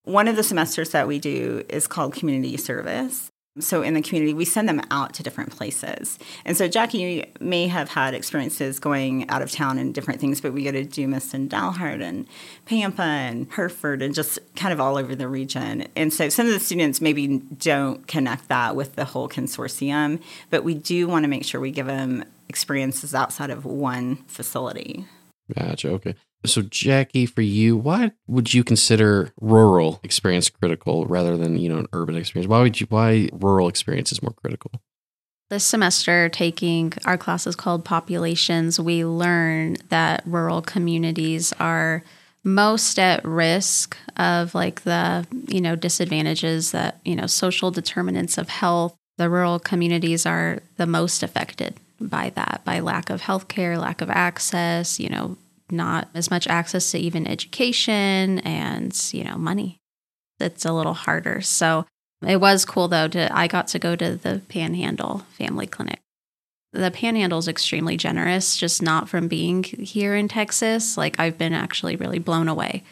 One 0.05 0.29
of 0.29 0.37
the 0.37 0.43
semesters 0.43 0.91
that 0.91 1.07
we 1.07 1.19
do 1.19 1.62
is 1.69 1.87
called 1.87 2.15
Community 2.15 2.57
Service. 2.57 3.29
So 3.59 3.83
in 3.83 3.95
the 3.95 4.03
community, 4.03 4.35
we 4.35 4.45
send 4.45 4.69
them 4.69 4.83
out 4.91 5.15
to 5.15 5.23
different 5.23 5.51
places. 5.51 6.19
And 6.45 6.57
so 6.57 6.69
Jackie 6.69 7.25
may 7.41 7.69
have 7.69 7.89
had 7.91 8.15
experiences 8.15 8.79
going 8.79 9.29
out 9.31 9.43
of 9.43 9.51
town 9.51 9.79
and 9.79 9.95
different 9.95 10.21
things, 10.21 10.41
but 10.41 10.53
we 10.53 10.65
go 10.65 10.73
to 10.73 10.85
Dumas 10.85 11.33
and 11.33 11.49
Dalhart 11.51 12.03
and 12.03 12.27
Pampa 12.67 13.03
and 13.03 13.51
Hereford 13.51 14.03
and 14.03 14.15
just 14.15 14.39
kind 14.57 14.73
of 14.73 14.81
all 14.81 14.99
over 14.99 15.15
the 15.15 15.29
region. 15.29 15.87
And 15.97 16.13
so 16.13 16.29
some 16.29 16.47
of 16.47 16.53
the 16.53 16.61
students 16.61 17.01
maybe 17.01 17.39
don't 17.39 18.07
connect 18.07 18.49
that 18.49 18.77
with 18.77 18.95
the 18.95 19.05
whole 19.05 19.29
consortium, 19.29 20.21
but 20.51 20.65
we 20.65 20.75
do 20.75 21.09
want 21.09 21.25
to 21.25 21.29
make 21.29 21.45
sure 21.45 21.61
we 21.61 21.71
give 21.71 21.87
them 21.87 22.25
experiences 22.49 23.15
outside 23.15 23.51
of 23.51 23.65
one 23.65 24.17
facility. 24.27 25.07
Gotcha. 25.55 25.91
Okay. 25.91 26.15
So, 26.47 26.62
Jackie, 26.62 27.26
for 27.26 27.43
you, 27.43 27.76
why 27.76 28.12
would 28.26 28.55
you 28.55 28.65
consider 28.65 29.33
rural 29.41 30.00
experience 30.03 30.49
critical 30.49 31.07
rather 31.07 31.37
than 31.37 31.59
you 31.59 31.69
know 31.69 31.79
an 31.79 31.88
urban 31.93 32.17
experience? 32.17 32.49
Why 32.49 32.61
would 32.61 32.81
you? 32.81 32.87
Why 32.88 33.29
rural 33.33 33.69
experience 33.69 34.12
is 34.12 34.23
more 34.23 34.33
critical? 34.33 34.71
This 35.49 35.65
semester, 35.65 36.29
taking 36.29 36.93
our 37.05 37.17
classes 37.17 37.55
called 37.55 37.85
populations, 37.85 38.81
we 38.81 39.05
learn 39.05 39.76
that 39.91 40.23
rural 40.26 40.61
communities 40.61 41.53
are 41.61 42.03
most 42.43 42.99
at 42.99 43.25
risk 43.25 43.97
of 44.17 44.55
like 44.55 44.83
the 44.83 45.26
you 45.49 45.61
know 45.61 45.76
disadvantages 45.76 46.73
that 46.73 47.00
you 47.05 47.15
know 47.15 47.26
social 47.26 47.71
determinants 47.71 48.38
of 48.38 48.49
health. 48.49 48.97
The 49.19 49.31
rural 49.31 49.59
communities 49.59 50.26
are 50.26 50.61
the 50.76 50.87
most 50.87 51.23
affected 51.23 51.75
by 52.00 52.31
that, 52.31 52.62
by 52.65 52.81
lack 52.81 53.09
of 53.09 53.23
health 53.23 53.49
care, 53.49 53.79
lack 53.79 54.00
of 54.00 54.11
access, 54.11 55.00
you 55.00 55.09
know, 55.09 55.37
not 55.71 56.09
as 56.15 56.31
much 56.31 56.47
access 56.47 56.91
to 56.93 56.99
even 56.99 57.27
education 57.27 58.41
and, 58.41 58.97
you 59.13 59.25
know, 59.25 59.37
money. 59.37 59.79
It's 60.39 60.65
a 60.65 60.73
little 60.73 60.95
harder. 60.95 61.41
So 61.41 61.87
it 62.27 62.41
was 62.41 62.65
cool 62.65 62.89
though 62.89 63.09
to 63.09 63.37
I 63.37 63.47
got 63.47 63.69
to 63.69 63.79
go 63.79 63.97
to 63.97 64.17
the 64.17 64.43
Panhandle 64.49 65.19
Family 65.39 65.67
Clinic. 65.67 66.01
The 66.73 66.91
Panhandle 66.91 67.39
is 67.39 67.49
extremely 67.49 67.97
generous, 67.97 68.57
just 68.57 68.83
not 68.83 69.09
from 69.09 69.29
being 69.29 69.63
here 69.63 70.15
in 70.15 70.29
Texas. 70.29 70.97
Like 70.97 71.19
I've 71.19 71.39
been 71.39 71.55
actually 71.55 71.97
really 71.97 72.19
blown 72.19 72.49
away 72.49 72.83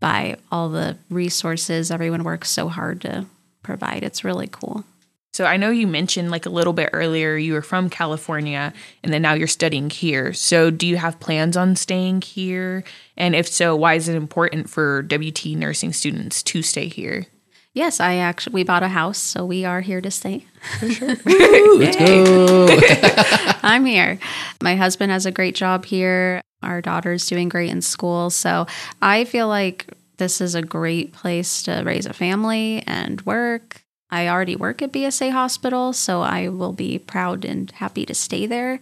by 0.00 0.36
all 0.50 0.68
the 0.68 0.98
resources 1.08 1.90
everyone 1.90 2.24
works 2.24 2.50
so 2.50 2.68
hard 2.68 3.00
to 3.02 3.26
provide. 3.62 4.02
It's 4.02 4.24
really 4.24 4.48
cool. 4.50 4.84
So 5.32 5.46
I 5.46 5.56
know 5.56 5.70
you 5.70 5.86
mentioned 5.86 6.30
like 6.30 6.44
a 6.44 6.50
little 6.50 6.74
bit 6.74 6.90
earlier 6.92 7.36
you 7.36 7.54
were 7.54 7.62
from 7.62 7.88
California 7.88 8.72
and 9.02 9.12
then 9.12 9.22
now 9.22 9.32
you're 9.32 9.46
studying 9.46 9.88
here. 9.88 10.34
So 10.34 10.70
do 10.70 10.86
you 10.86 10.98
have 10.98 11.20
plans 11.20 11.56
on 11.56 11.74
staying 11.74 12.20
here? 12.20 12.84
And 13.16 13.34
if 13.34 13.48
so, 13.48 13.74
why 13.74 13.94
is 13.94 14.08
it 14.08 14.14
important 14.14 14.68
for 14.68 15.02
WT 15.02 15.46
nursing 15.56 15.94
students 15.94 16.42
to 16.44 16.60
stay 16.62 16.88
here? 16.88 17.26
Yes, 17.72 18.00
I 18.00 18.16
actually 18.16 18.52
we 18.52 18.64
bought 18.64 18.82
a 18.82 18.88
house, 18.88 19.16
so 19.16 19.46
we 19.46 19.64
are 19.64 19.80
here 19.80 20.02
to 20.02 20.10
stay. 20.10 20.44
Ooh, 20.82 21.78
let's 21.78 21.96
go. 21.96 22.66
I'm 23.62 23.86
here. 23.86 24.18
My 24.60 24.76
husband 24.76 25.10
has 25.10 25.24
a 25.24 25.30
great 25.30 25.54
job 25.54 25.86
here. 25.86 26.42
Our 26.62 26.82
daughter's 26.82 27.26
doing 27.26 27.48
great 27.48 27.70
in 27.70 27.80
school, 27.80 28.28
so 28.28 28.66
I 29.00 29.24
feel 29.24 29.48
like 29.48 29.86
this 30.18 30.42
is 30.42 30.54
a 30.54 30.60
great 30.60 31.14
place 31.14 31.62
to 31.62 31.82
raise 31.82 32.04
a 32.04 32.12
family 32.12 32.84
and 32.86 33.22
work. 33.22 33.81
I 34.12 34.28
already 34.28 34.56
work 34.56 34.82
at 34.82 34.92
BSA 34.92 35.32
Hospital, 35.32 35.94
so 35.94 36.20
I 36.20 36.48
will 36.48 36.74
be 36.74 36.98
proud 36.98 37.46
and 37.46 37.70
happy 37.70 38.04
to 38.04 38.14
stay 38.14 38.44
there. 38.44 38.78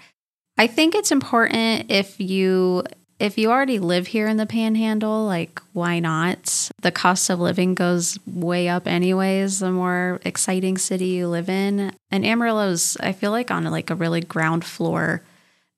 I 0.58 0.66
think 0.66 0.94
it's 0.94 1.12
important 1.12 1.90
if 1.90 2.20
you 2.20 2.82
if 3.20 3.36
you 3.36 3.50
already 3.50 3.78
live 3.78 4.08
here 4.08 4.26
in 4.26 4.38
the 4.38 4.46
panhandle, 4.46 5.26
like 5.26 5.62
why 5.72 6.00
not? 6.00 6.70
The 6.80 6.90
cost 6.90 7.30
of 7.30 7.38
living 7.38 7.74
goes 7.74 8.18
way 8.26 8.68
up 8.68 8.88
anyways, 8.88 9.60
the 9.60 9.70
more 9.70 10.20
exciting 10.24 10.78
city 10.78 11.08
you 11.08 11.28
live 11.28 11.48
in. 11.48 11.92
And 12.10 12.24
Amarillo's 12.24 12.96
I 12.98 13.12
feel 13.12 13.30
like 13.30 13.50
on 13.50 13.64
like 13.64 13.90
a 13.90 13.94
really 13.94 14.22
ground 14.22 14.64
floor 14.64 15.22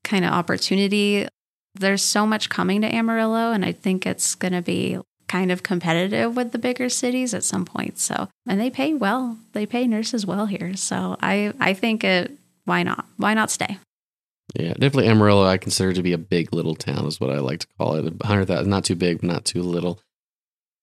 kind 0.02 0.24
of 0.24 0.32
opportunity. 0.32 1.28
There's 1.74 2.02
so 2.02 2.26
much 2.26 2.48
coming 2.48 2.80
to 2.82 2.94
Amarillo 2.94 3.52
and 3.52 3.64
I 3.64 3.72
think 3.72 4.06
it's 4.06 4.34
going 4.34 4.52
to 4.52 4.62
be 4.62 4.98
kind 5.32 5.50
of 5.50 5.62
competitive 5.62 6.36
with 6.36 6.52
the 6.52 6.58
bigger 6.58 6.90
cities 6.90 7.32
at 7.32 7.42
some 7.42 7.64
point. 7.64 7.98
So, 7.98 8.28
and 8.46 8.60
they 8.60 8.68
pay 8.68 8.92
well. 8.92 9.38
They 9.52 9.64
pay 9.64 9.86
nurses 9.86 10.26
well 10.26 10.46
here. 10.46 10.76
So, 10.76 11.16
I 11.22 11.54
I 11.58 11.72
think 11.72 12.04
it 12.04 12.32
why 12.64 12.82
not? 12.82 13.06
Why 13.16 13.32
not 13.34 13.50
stay? 13.50 13.78
Yeah, 14.54 14.74
definitely 14.74 15.08
Amarillo. 15.08 15.44
I 15.44 15.56
consider 15.56 15.94
to 15.94 16.02
be 16.02 16.12
a 16.12 16.18
big 16.18 16.52
little 16.52 16.74
town, 16.74 17.06
is 17.06 17.18
what 17.18 17.30
I 17.30 17.38
like 17.38 17.60
to 17.60 17.66
call 17.78 17.94
it. 17.94 18.12
Hundred 18.22 18.46
thousand, 18.46 18.70
not 18.70 18.84
too 18.84 18.94
big, 18.94 19.22
not 19.22 19.46
too 19.46 19.62
little. 19.62 19.98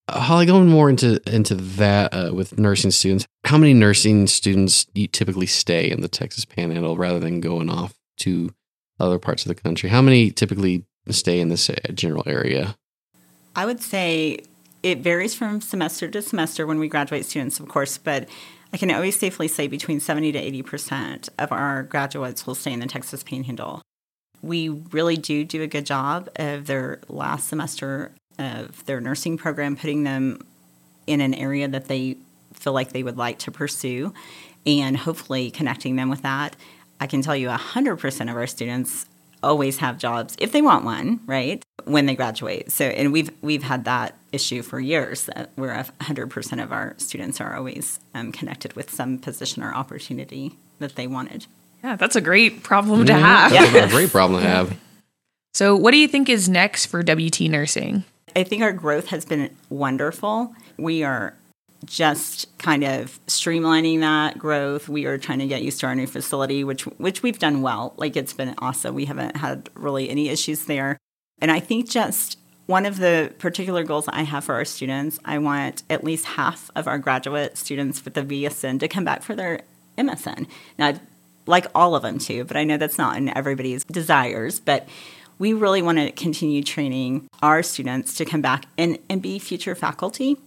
Uh, 0.08 0.20
Holly, 0.22 0.48
going 0.48 0.68
more 0.68 0.89
into 0.89 1.22
into 1.32 1.53
that 1.53 2.13
uh, 2.13 2.32
with 2.34 2.58
nursing 2.58 2.91
students, 2.91 3.27
how 3.46 3.58
many 3.58 3.75
nursing 3.75 4.25
students 4.25 4.88
typically 5.12 5.46
stay 5.46 5.91
in 5.91 6.01
the 6.01 6.08
Texas 6.08 6.46
Panhandle 6.46 6.98
rather 6.98 7.20
than 7.20 7.39
going 7.41 7.70
off 7.70 7.94
to 8.18 8.50
other 9.00 9.20
parts 9.20 9.46
of 9.46 9.50
the 9.50 9.62
country? 9.62 9.89
How 9.89 10.01
many 10.01 10.32
typically 10.32 10.86
stay 11.10 11.39
in 11.39 11.50
this 11.50 11.70
uh, 11.70 11.75
general 11.94 12.24
area? 12.25 12.75
I 13.60 13.66
would 13.66 13.82
say 13.82 14.38
it 14.84 15.00
varies 15.00 15.36
from 15.36 15.60
semester 15.60 16.08
to 16.08 16.22
semester 16.22 16.66
when 16.66 16.80
we 16.80 16.88
graduate 16.88 17.25
students, 17.25 17.60
of 17.60 17.68
course, 17.68 17.98
but 17.98 18.30
I 18.72 18.78
can 18.78 18.89
always 18.89 19.20
safely 19.20 19.50
say 19.50 19.68
between 19.68 20.00
70 20.00 20.32
to 20.32 20.63
80% 20.63 21.28
of 21.38 21.51
our 21.51 21.84
graduates 21.84 22.48
will 22.48 22.56
stay 22.56 22.72
in 22.72 22.80
the 22.80 22.86
Texas 22.86 23.22
Panhandle. 23.22 23.82
We 24.42 24.70
really 24.70 25.18
do 25.18 25.44
do 25.44 25.62
a 25.62 25.68
good 25.68 25.86
job 25.86 26.30
of 26.38 26.68
their 26.68 27.01
last 27.10 27.50
semester 27.50 28.13
of 28.38 28.86
their 28.86 29.01
nursing 29.01 29.38
program, 29.38 29.75
putting 29.75 30.06
them 30.06 30.39
in 31.06 31.20
an 31.20 31.34
area 31.34 31.68
that 31.68 31.89
they 31.89 32.16
feel 32.54 32.72
like 32.72 32.94
they 32.94 33.04
would 33.04 33.18
like 33.18 33.39
to 33.39 33.51
pursue 33.51 34.13
and 34.66 34.96
hopefully 34.96 35.51
connecting 35.51 35.98
them 35.98 36.10
with 36.10 36.22
that. 36.22 36.56
I 37.01 37.08
can 37.08 37.22
tell 37.22 37.36
you 37.36 37.50
100% 37.50 38.32
of 38.32 38.38
our 38.38 38.48
students 38.48 39.06
always 39.41 39.77
have 39.77 39.98
jobs 39.98 40.36
if 40.39 40.51
they 40.51 40.62
want 40.62 40.86
one, 40.86 41.19
right? 41.25 41.63
When 41.86 42.05
they 42.05 42.15
graduate. 42.15 42.72
So, 42.72 42.86
and 42.86 43.12
we've 43.12 43.31
we've 43.41 43.63
had 43.63 43.86
that 43.86 44.15
issue 44.31 44.62
for 44.62 44.79
years 44.79 45.25
that 45.25 45.51
where 45.55 45.74
100% 45.74 46.63
of 46.63 46.72
our 46.72 46.93
students 46.98 47.41
are 47.41 47.55
always 47.55 48.00
um, 48.13 48.31
connected 48.31 48.74
with 48.74 48.91
some 48.91 49.17
position 49.17 49.63
or 49.63 49.74
opportunity 49.74 50.58
that 50.79 50.96
they 50.96 51.08
wanted. 51.08 51.48
Yeah, 51.84 51.96
that's 51.96 52.15
a 52.15 52.22
great 52.22 52.63
problem 52.63 53.05
to 53.05 53.13
have. 53.13 53.51
That's 53.51 53.91
a 53.91 53.96
great 53.96 54.12
problem 54.12 54.41
to 54.41 54.48
have. 54.48 54.77
So, 55.53 55.75
what 55.75 55.91
do 55.91 55.98
you 55.98 56.08
think 56.08 56.29
is 56.29 56.48
next 56.48 56.88
for 56.88 57.01
WT 57.01 57.41
nursing? 57.41 58.03
I 58.36 58.43
think 58.43 58.62
our 58.62 58.74
growth 58.74 59.08
has 59.08 59.25
been 59.25 59.55
wonderful. 59.69 60.53
We 60.77 61.03
are 61.03 61.36
just 61.86 62.58
kind 62.58 62.84
of 62.84 63.20
streamlining 63.28 64.02
that 64.02 64.38
growth. 64.38 64.90
We 64.90 65.06
are 65.06 65.18
trying 65.18 65.40
to 65.40 65.48
get 65.48 65.62
used 65.62 65.80
to 65.82 65.88
our 65.88 65.96
new 65.96 66.08
facility, 66.08 66.63
which 66.63 66.84
which 66.98 67.24
we've 67.24 67.39
done 67.39 67.62
well. 67.62 67.94
Like 67.98 68.15
it's 68.15 68.34
been 68.34 68.54
awesome. 68.60 68.96
We 68.96 69.06
haven't 69.06 69.38
had 69.38 69.70
really 69.76 70.10
any 70.10 70.30
issues 70.30 70.65
there. 70.65 70.98
And 71.42 71.52
I 71.52 71.60
think 71.60 71.89
just 71.89 72.38
one 72.65 72.86
of 72.86 72.98
the 72.98 73.34
particular 73.39 73.84
goals 73.84 74.08
I 74.10 74.24
have 74.24 74.44
for 74.44 74.56
our 74.56 74.65
students, 74.65 75.20
I 75.26 75.39
want 75.39 75.84
at 75.89 76.04
least 76.04 76.26
half 76.26 76.70
of 76.76 76.88
our 76.88 77.00
graduate 77.00 77.58
students 77.58 78.04
with 78.06 78.13
the 78.13 78.22
BSN 78.22 78.80
to 78.82 78.88
come 78.88 79.06
back 79.06 79.24
for 79.24 79.36
their 79.36 79.62
MSN. 79.98 80.48
Now, 80.78 80.88
I'd 80.88 81.00
like 81.48 81.65
all 81.74 81.96
of 81.96 82.04
them 82.04 82.20
to, 82.20 82.44
but 82.44 82.58
I 82.58 82.63
know 82.63 82.78
that's 82.78 82.98
not 82.98 83.18
in 83.18 83.36
everybody's 83.36 83.84
desires. 83.86 84.60
But 84.60 84.88
we 85.39 85.54
really 85.54 85.82
want 85.82 85.98
to 85.98 86.12
continue 86.12 86.62
training 86.62 87.28
our 87.42 87.63
students 87.63 88.13
to 88.15 88.26
come 88.26 88.42
back 88.42 88.65
and, 88.78 89.00
and 89.10 89.22
be 89.22 89.39
future 89.39 89.74
faculty 89.74 90.38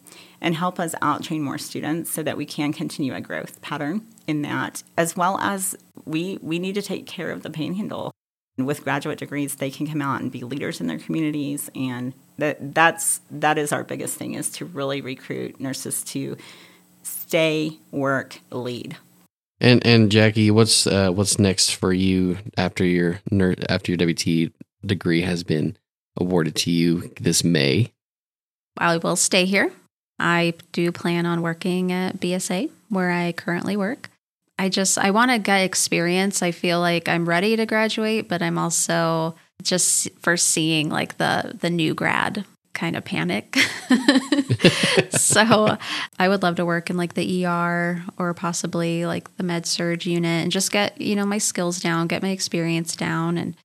and 0.43 0.57
help 0.57 0.81
us 0.81 0.95
out 1.01 1.23
train 1.23 1.41
more 1.41 1.57
students 1.57 2.11
so 2.11 2.23
that 2.23 2.37
we 2.37 2.45
can 2.45 2.73
continue 2.73 3.15
a 3.15 3.21
growth 3.21 3.63
pattern 3.63 4.05
in 4.27 4.43
that, 4.43 4.83
as 4.99 5.17
well 5.17 5.39
as 5.39 5.77
we, 6.05 6.39
we 6.43 6.59
need 6.59 6.75
to 6.75 6.83
take 6.83 7.07
care 7.07 7.31
of 7.31 7.43
the 7.43 7.51
panhandle. 7.51 8.11
And 8.59 8.67
with 8.67 8.85
graduate 8.85 9.19
degrees, 9.19 9.55
they 9.55 9.71
can 9.71 9.87
come 9.87 10.03
out 10.03 10.21
and 10.21 10.31
be 10.31 10.41
leaders 10.41 10.81
in 10.81 10.87
their 10.89 10.99
communities, 10.99 11.71
and 11.75 12.13
that 12.37 12.75
that's 12.75 13.23
that 13.31 13.57
is 13.57 13.73
our 13.73 13.83
biggest 13.83 14.19
thing 14.19 14.35
is 14.35 14.51
to 14.51 14.67
really 14.67 15.01
recruit 15.01 15.59
nurses 15.59 16.03
to 16.05 16.37
stay, 17.03 17.79
work, 17.93 18.41
lead. 18.51 18.99
And 19.59 19.85
and 19.87 20.13
Jackie, 20.13 20.51
what's 20.51 20.87
uh, 20.87 21.13
what's 21.13 21.39
next 21.39 21.77
for 21.77 21.95
you 21.95 22.37
after 22.59 22.85
your 22.85 23.21
ner- 23.31 23.57
after 23.71 23.91
your 23.91 23.97
WT 23.97 24.53
degree 24.85 25.23
has 25.23 25.45
been 25.45 25.79
awarded 26.19 26.55
to 26.57 26.71
you 26.71 27.11
this 27.19 27.43
May? 27.43 27.91
I 28.77 28.99
will 28.99 29.17
stay 29.17 29.47
here 29.47 29.73
I 30.23 30.55
do 30.73 30.93
plan 30.93 31.27
on 31.27 31.43
working 31.43 31.93
at 31.93 32.21
BSA 32.21 32.71
where 32.89 33.11
I 33.11 33.33
currently 33.33 33.77
work. 33.77 34.09
I 34.59 34.69
just 34.69 34.97
I 34.97 35.11
want 35.11 35.31
to 35.31 35.39
get 35.39 35.63
experience. 35.63 36.43
I 36.43 36.53
feel 36.53 36.79
like 36.81 37.09
I'm 37.09 37.29
ready 37.29 37.57
to 37.57 37.67
graduate, 37.67 38.29
but 38.29 38.43
I'm 38.43 38.59
also 38.59 39.35
just 39.63 40.09
foreseeing 40.21 40.89
like 40.89 41.19
the 41.19 41.57
the 41.61 41.71
new 41.71 41.95
grad 41.95 42.45
kind 42.73 42.97
of 42.97 43.05
panic. 43.05 43.57
so 45.11 45.77
I 46.19 46.29
would 46.29 46.43
love 46.43 46.57
to 46.57 46.65
work 46.65 46.91
in 46.91 46.97
like 46.97 47.15
the 47.15 47.45
ER 47.45 48.03
or 48.17 48.35
possibly 48.35 49.05
like 49.05 49.37
the 49.37 49.43
med 49.43 49.67
surg 49.67 50.07
unit 50.07 50.43
and 50.43 50.53
just 50.53 50.73
get, 50.73 51.01
you 51.01 51.17
know, 51.17 51.27
my 51.27 51.39
skills 51.39 51.81
down, 51.81 52.07
get 52.07 52.23
my 52.23 52.31
experience 52.31 52.97
down 52.97 53.37
and 53.37 53.57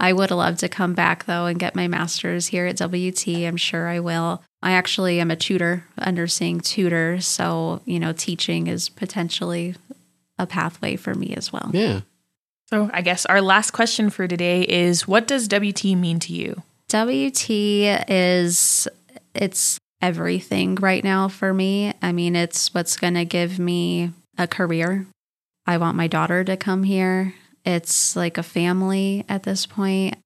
I 0.00 0.14
would 0.14 0.30
love 0.30 0.56
to 0.58 0.68
come 0.68 0.94
back 0.94 1.26
though 1.26 1.44
and 1.44 1.58
get 1.58 1.76
my 1.76 1.86
master's 1.86 2.46
here 2.46 2.66
at 2.66 2.80
WT. 2.80 3.28
I'm 3.28 3.58
sure 3.58 3.86
I 3.86 4.00
will. 4.00 4.42
I 4.62 4.72
actually 4.72 5.20
am 5.20 5.30
a 5.30 5.36
tutor, 5.36 5.84
a 5.98 6.10
nursing 6.10 6.60
tutor. 6.60 7.20
So, 7.20 7.82
you 7.84 8.00
know, 8.00 8.12
teaching 8.12 8.66
is 8.66 8.88
potentially 8.88 9.76
a 10.38 10.46
pathway 10.46 10.96
for 10.96 11.14
me 11.14 11.34
as 11.36 11.52
well. 11.52 11.70
Yeah. 11.74 12.00
So, 12.70 12.88
I 12.92 13.02
guess 13.02 13.26
our 13.26 13.42
last 13.42 13.72
question 13.72 14.10
for 14.10 14.26
today 14.26 14.62
is 14.62 15.06
what 15.06 15.26
does 15.26 15.48
WT 15.48 15.84
mean 15.96 16.18
to 16.20 16.32
you? 16.32 16.62
WT 16.88 17.50
is 18.08 18.88
it's 19.34 19.78
everything 20.00 20.76
right 20.76 21.04
now 21.04 21.28
for 21.28 21.52
me. 21.52 21.92
I 22.00 22.12
mean, 22.12 22.36
it's 22.36 22.72
what's 22.72 22.96
going 22.96 23.14
to 23.14 23.24
give 23.24 23.58
me 23.58 24.12
a 24.38 24.46
career. 24.46 25.06
I 25.66 25.76
want 25.76 25.96
my 25.96 26.06
daughter 26.06 26.42
to 26.44 26.56
come 26.56 26.84
here. 26.84 27.34
It's 27.64 28.16
like 28.16 28.38
a 28.38 28.42
family 28.42 29.24
at 29.28 29.42
this 29.42 29.66
point. 29.66 30.16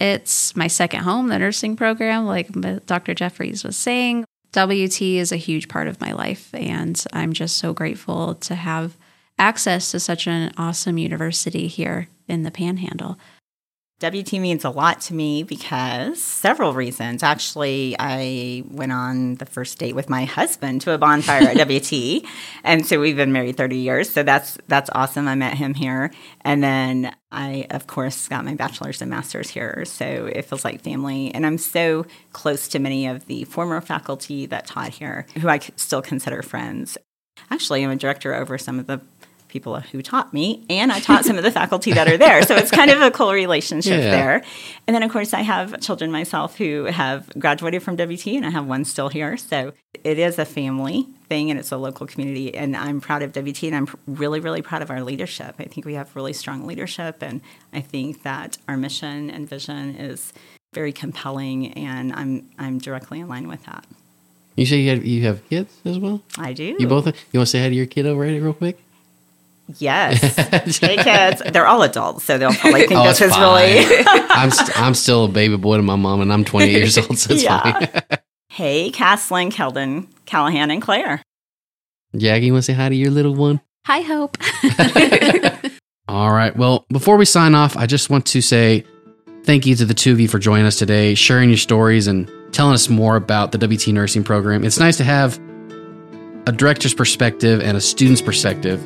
It's 0.00 0.54
my 0.54 0.68
second 0.68 1.00
home, 1.00 1.28
the 1.28 1.38
nursing 1.38 1.76
program, 1.76 2.26
like 2.26 2.50
Dr. 2.86 3.14
Jeffreys 3.14 3.64
was 3.64 3.76
saying. 3.76 4.24
WT 4.52 5.02
is 5.02 5.32
a 5.32 5.36
huge 5.36 5.68
part 5.68 5.88
of 5.88 6.00
my 6.00 6.12
life, 6.12 6.54
and 6.54 7.04
I'm 7.12 7.32
just 7.32 7.58
so 7.58 7.74
grateful 7.74 8.34
to 8.36 8.54
have 8.54 8.96
access 9.38 9.90
to 9.90 10.00
such 10.00 10.26
an 10.26 10.52
awesome 10.56 10.98
university 10.98 11.66
here 11.66 12.08
in 12.26 12.44
the 12.44 12.50
Panhandle. 12.50 13.18
WT 14.00 14.34
means 14.34 14.64
a 14.64 14.70
lot 14.70 15.00
to 15.00 15.14
me 15.14 15.42
because 15.42 16.22
several 16.22 16.72
reasons. 16.72 17.24
Actually, 17.24 17.96
I 17.98 18.62
went 18.70 18.92
on 18.92 19.34
the 19.36 19.46
first 19.46 19.76
date 19.78 19.96
with 19.96 20.08
my 20.08 20.24
husband 20.24 20.82
to 20.82 20.92
a 20.92 20.98
bonfire 20.98 21.48
at 21.48 21.56
WT, 21.68 22.24
and 22.62 22.86
so 22.86 23.00
we've 23.00 23.16
been 23.16 23.32
married 23.32 23.56
30 23.56 23.76
years. 23.76 24.08
So 24.08 24.22
that's 24.22 24.56
that's 24.68 24.88
awesome. 24.94 25.26
I 25.26 25.34
met 25.34 25.54
him 25.54 25.74
here, 25.74 26.12
and 26.42 26.62
then 26.62 27.12
I, 27.32 27.66
of 27.70 27.88
course, 27.88 28.28
got 28.28 28.44
my 28.44 28.54
bachelor's 28.54 29.02
and 29.02 29.10
master's 29.10 29.50
here. 29.50 29.84
So 29.84 30.30
it 30.32 30.42
feels 30.42 30.64
like 30.64 30.80
family, 30.80 31.34
and 31.34 31.44
I'm 31.44 31.58
so 31.58 32.06
close 32.32 32.68
to 32.68 32.78
many 32.78 33.08
of 33.08 33.26
the 33.26 33.44
former 33.44 33.80
faculty 33.80 34.46
that 34.46 34.66
taught 34.66 34.90
here, 34.90 35.26
who 35.38 35.48
I 35.48 35.58
still 35.74 36.02
consider 36.02 36.42
friends. 36.42 36.98
Actually, 37.50 37.82
I'm 37.82 37.90
a 37.90 37.96
director 37.96 38.34
over 38.34 38.58
some 38.58 38.78
of 38.78 38.86
the 38.86 39.00
people 39.48 39.80
who 39.80 40.02
taught 40.02 40.32
me, 40.32 40.64
and 40.68 40.92
I 40.92 41.00
taught 41.00 41.24
some 41.24 41.36
of 41.38 41.44
the 41.44 41.50
faculty 41.50 41.92
that 41.92 42.06
are 42.08 42.16
there. 42.16 42.42
So 42.42 42.54
it's 42.56 42.70
kind 42.70 42.90
of 42.90 43.00
a 43.00 43.10
cool 43.10 43.32
relationship 43.32 44.00
Yeah. 44.00 44.10
there. 44.10 44.42
And 44.86 44.94
then, 44.94 45.02
of 45.02 45.10
course, 45.10 45.32
I 45.34 45.40
have 45.40 45.80
children 45.80 46.10
myself 46.10 46.56
who 46.56 46.84
have 46.84 47.28
graduated 47.38 47.82
from 47.82 47.96
WT, 47.96 48.36
and 48.36 48.46
I 48.46 48.50
have 48.50 48.66
one 48.66 48.84
still 48.84 49.08
here. 49.08 49.36
So 49.36 49.72
it 50.04 50.18
is 50.18 50.38
a 50.38 50.44
family 50.44 51.06
thing, 51.28 51.50
and 51.50 51.58
it's 51.58 51.72
a 51.72 51.76
local 51.76 52.06
community. 52.06 52.54
And 52.54 52.76
I'm 52.76 53.00
proud 53.00 53.22
of 53.22 53.32
WT, 53.32 53.64
and 53.64 53.74
I'm 53.76 53.88
really, 54.06 54.40
really 54.40 54.62
proud 54.62 54.82
of 54.82 54.90
our 54.90 55.02
leadership. 55.02 55.54
I 55.58 55.64
think 55.64 55.86
we 55.86 55.94
have 55.94 56.14
really 56.14 56.32
strong 56.32 56.66
leadership, 56.66 57.22
and 57.22 57.40
I 57.72 57.80
think 57.80 58.22
that 58.22 58.58
our 58.68 58.76
mission 58.76 59.30
and 59.30 59.48
vision 59.48 59.94
is 59.96 60.32
very 60.74 60.92
compelling, 60.92 61.72
and 61.72 62.12
I'm 62.12 62.48
I'm 62.58 62.78
directly 62.78 63.20
in 63.20 63.28
line 63.28 63.48
with 63.48 63.64
that. 63.64 63.84
You 64.54 64.66
say 64.66 64.78
you 64.78 64.90
have, 64.90 65.04
you 65.04 65.22
have 65.22 65.48
kids 65.48 65.72
as 65.84 65.98
well? 66.00 66.20
I 66.36 66.52
do. 66.52 66.76
You 66.78 66.88
both? 66.88 67.06
You 67.06 67.38
want 67.38 67.46
to 67.46 67.50
say 67.52 67.62
hi 67.62 67.68
to 67.68 67.74
your 67.74 67.86
kid 67.86 68.06
over 68.06 68.24
here 68.24 68.42
real 68.42 68.52
quick? 68.52 68.78
Yes. 69.76 70.20
hey, 70.78 70.96
kids. 70.96 71.42
They're 71.52 71.66
all 71.66 71.82
adults, 71.82 72.24
so 72.24 72.38
they'll 72.38 72.54
probably 72.54 72.86
think 72.86 73.00
Oh, 73.00 73.04
this 73.04 73.20
is 73.20 73.36
really. 73.36 73.84
I'm 74.30 74.50
st- 74.50 74.80
I'm 74.80 74.94
still 74.94 75.26
a 75.26 75.28
baby 75.28 75.56
boy 75.58 75.76
to 75.76 75.82
my 75.82 75.96
mom, 75.96 76.20
and 76.22 76.32
I'm 76.32 76.44
28 76.44 76.70
years 76.72 76.96
old, 76.96 77.18
so 77.18 77.34
it's 77.34 77.42
Yeah. 77.42 77.60
fine. 77.60 78.18
hey, 78.48 78.90
Castlin, 78.90 79.50
Keldon, 79.50 80.06
Callahan, 80.24 80.70
and 80.70 80.80
Claire. 80.80 81.22
Jackie, 82.16 82.46
you 82.46 82.52
want 82.52 82.64
to 82.64 82.72
say 82.72 82.76
hi 82.76 82.88
to 82.88 82.94
your 82.94 83.10
little 83.10 83.34
one? 83.34 83.60
Hi, 83.86 84.00
Hope. 84.00 84.38
All 86.08 86.32
right. 86.32 86.56
Well, 86.56 86.86
before 86.90 87.18
we 87.18 87.26
sign 87.26 87.54
off, 87.54 87.76
I 87.76 87.84
just 87.86 88.08
want 88.08 88.24
to 88.26 88.40
say 88.40 88.84
thank 89.44 89.66
you 89.66 89.74
to 89.76 89.84
the 89.84 89.92
two 89.94 90.12
of 90.12 90.20
you 90.20 90.28
for 90.28 90.38
joining 90.38 90.64
us 90.64 90.76
today, 90.76 91.14
sharing 91.14 91.50
your 91.50 91.58
stories, 91.58 92.06
and 92.06 92.30
telling 92.52 92.72
us 92.72 92.88
more 92.88 93.16
about 93.16 93.52
the 93.52 93.58
WT 93.58 93.88
nursing 93.88 94.24
program. 94.24 94.64
It's 94.64 94.78
nice 94.78 94.96
to 94.96 95.04
have 95.04 95.38
a 96.46 96.52
director's 96.52 96.94
perspective 96.94 97.60
and 97.60 97.76
a 97.76 97.80
student's 97.80 98.22
perspective. 98.22 98.80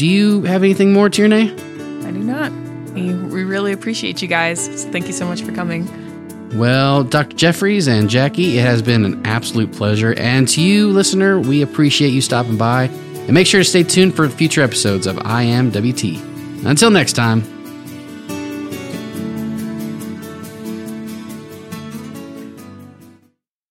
Do 0.00 0.06
you 0.06 0.40
have 0.44 0.62
anything 0.62 0.94
more, 0.94 1.10
Tierney? 1.10 1.52
I 1.52 2.10
do 2.10 2.20
not. 2.20 2.50
We, 2.94 3.12
we 3.12 3.44
really 3.44 3.70
appreciate 3.70 4.22
you 4.22 4.28
guys. 4.28 4.64
So 4.80 4.90
thank 4.90 5.06
you 5.06 5.12
so 5.12 5.26
much 5.26 5.42
for 5.42 5.52
coming. 5.52 5.86
Well, 6.58 7.04
Dr. 7.04 7.36
Jeffreys 7.36 7.86
and 7.86 8.08
Jackie, 8.08 8.56
it 8.56 8.62
has 8.62 8.80
been 8.80 9.04
an 9.04 9.20
absolute 9.26 9.72
pleasure. 9.72 10.14
And 10.14 10.48
to 10.48 10.62
you, 10.62 10.88
listener, 10.88 11.38
we 11.38 11.60
appreciate 11.60 12.14
you 12.14 12.22
stopping 12.22 12.56
by. 12.56 12.84
And 12.84 13.32
make 13.32 13.46
sure 13.46 13.60
to 13.60 13.64
stay 13.64 13.82
tuned 13.82 14.16
for 14.16 14.26
future 14.30 14.62
episodes 14.62 15.06
of 15.06 15.18
I 15.18 15.42
Am 15.42 15.70
WT. 15.70 16.04
Until 16.64 16.90
next 16.90 17.12
time, 17.12 17.42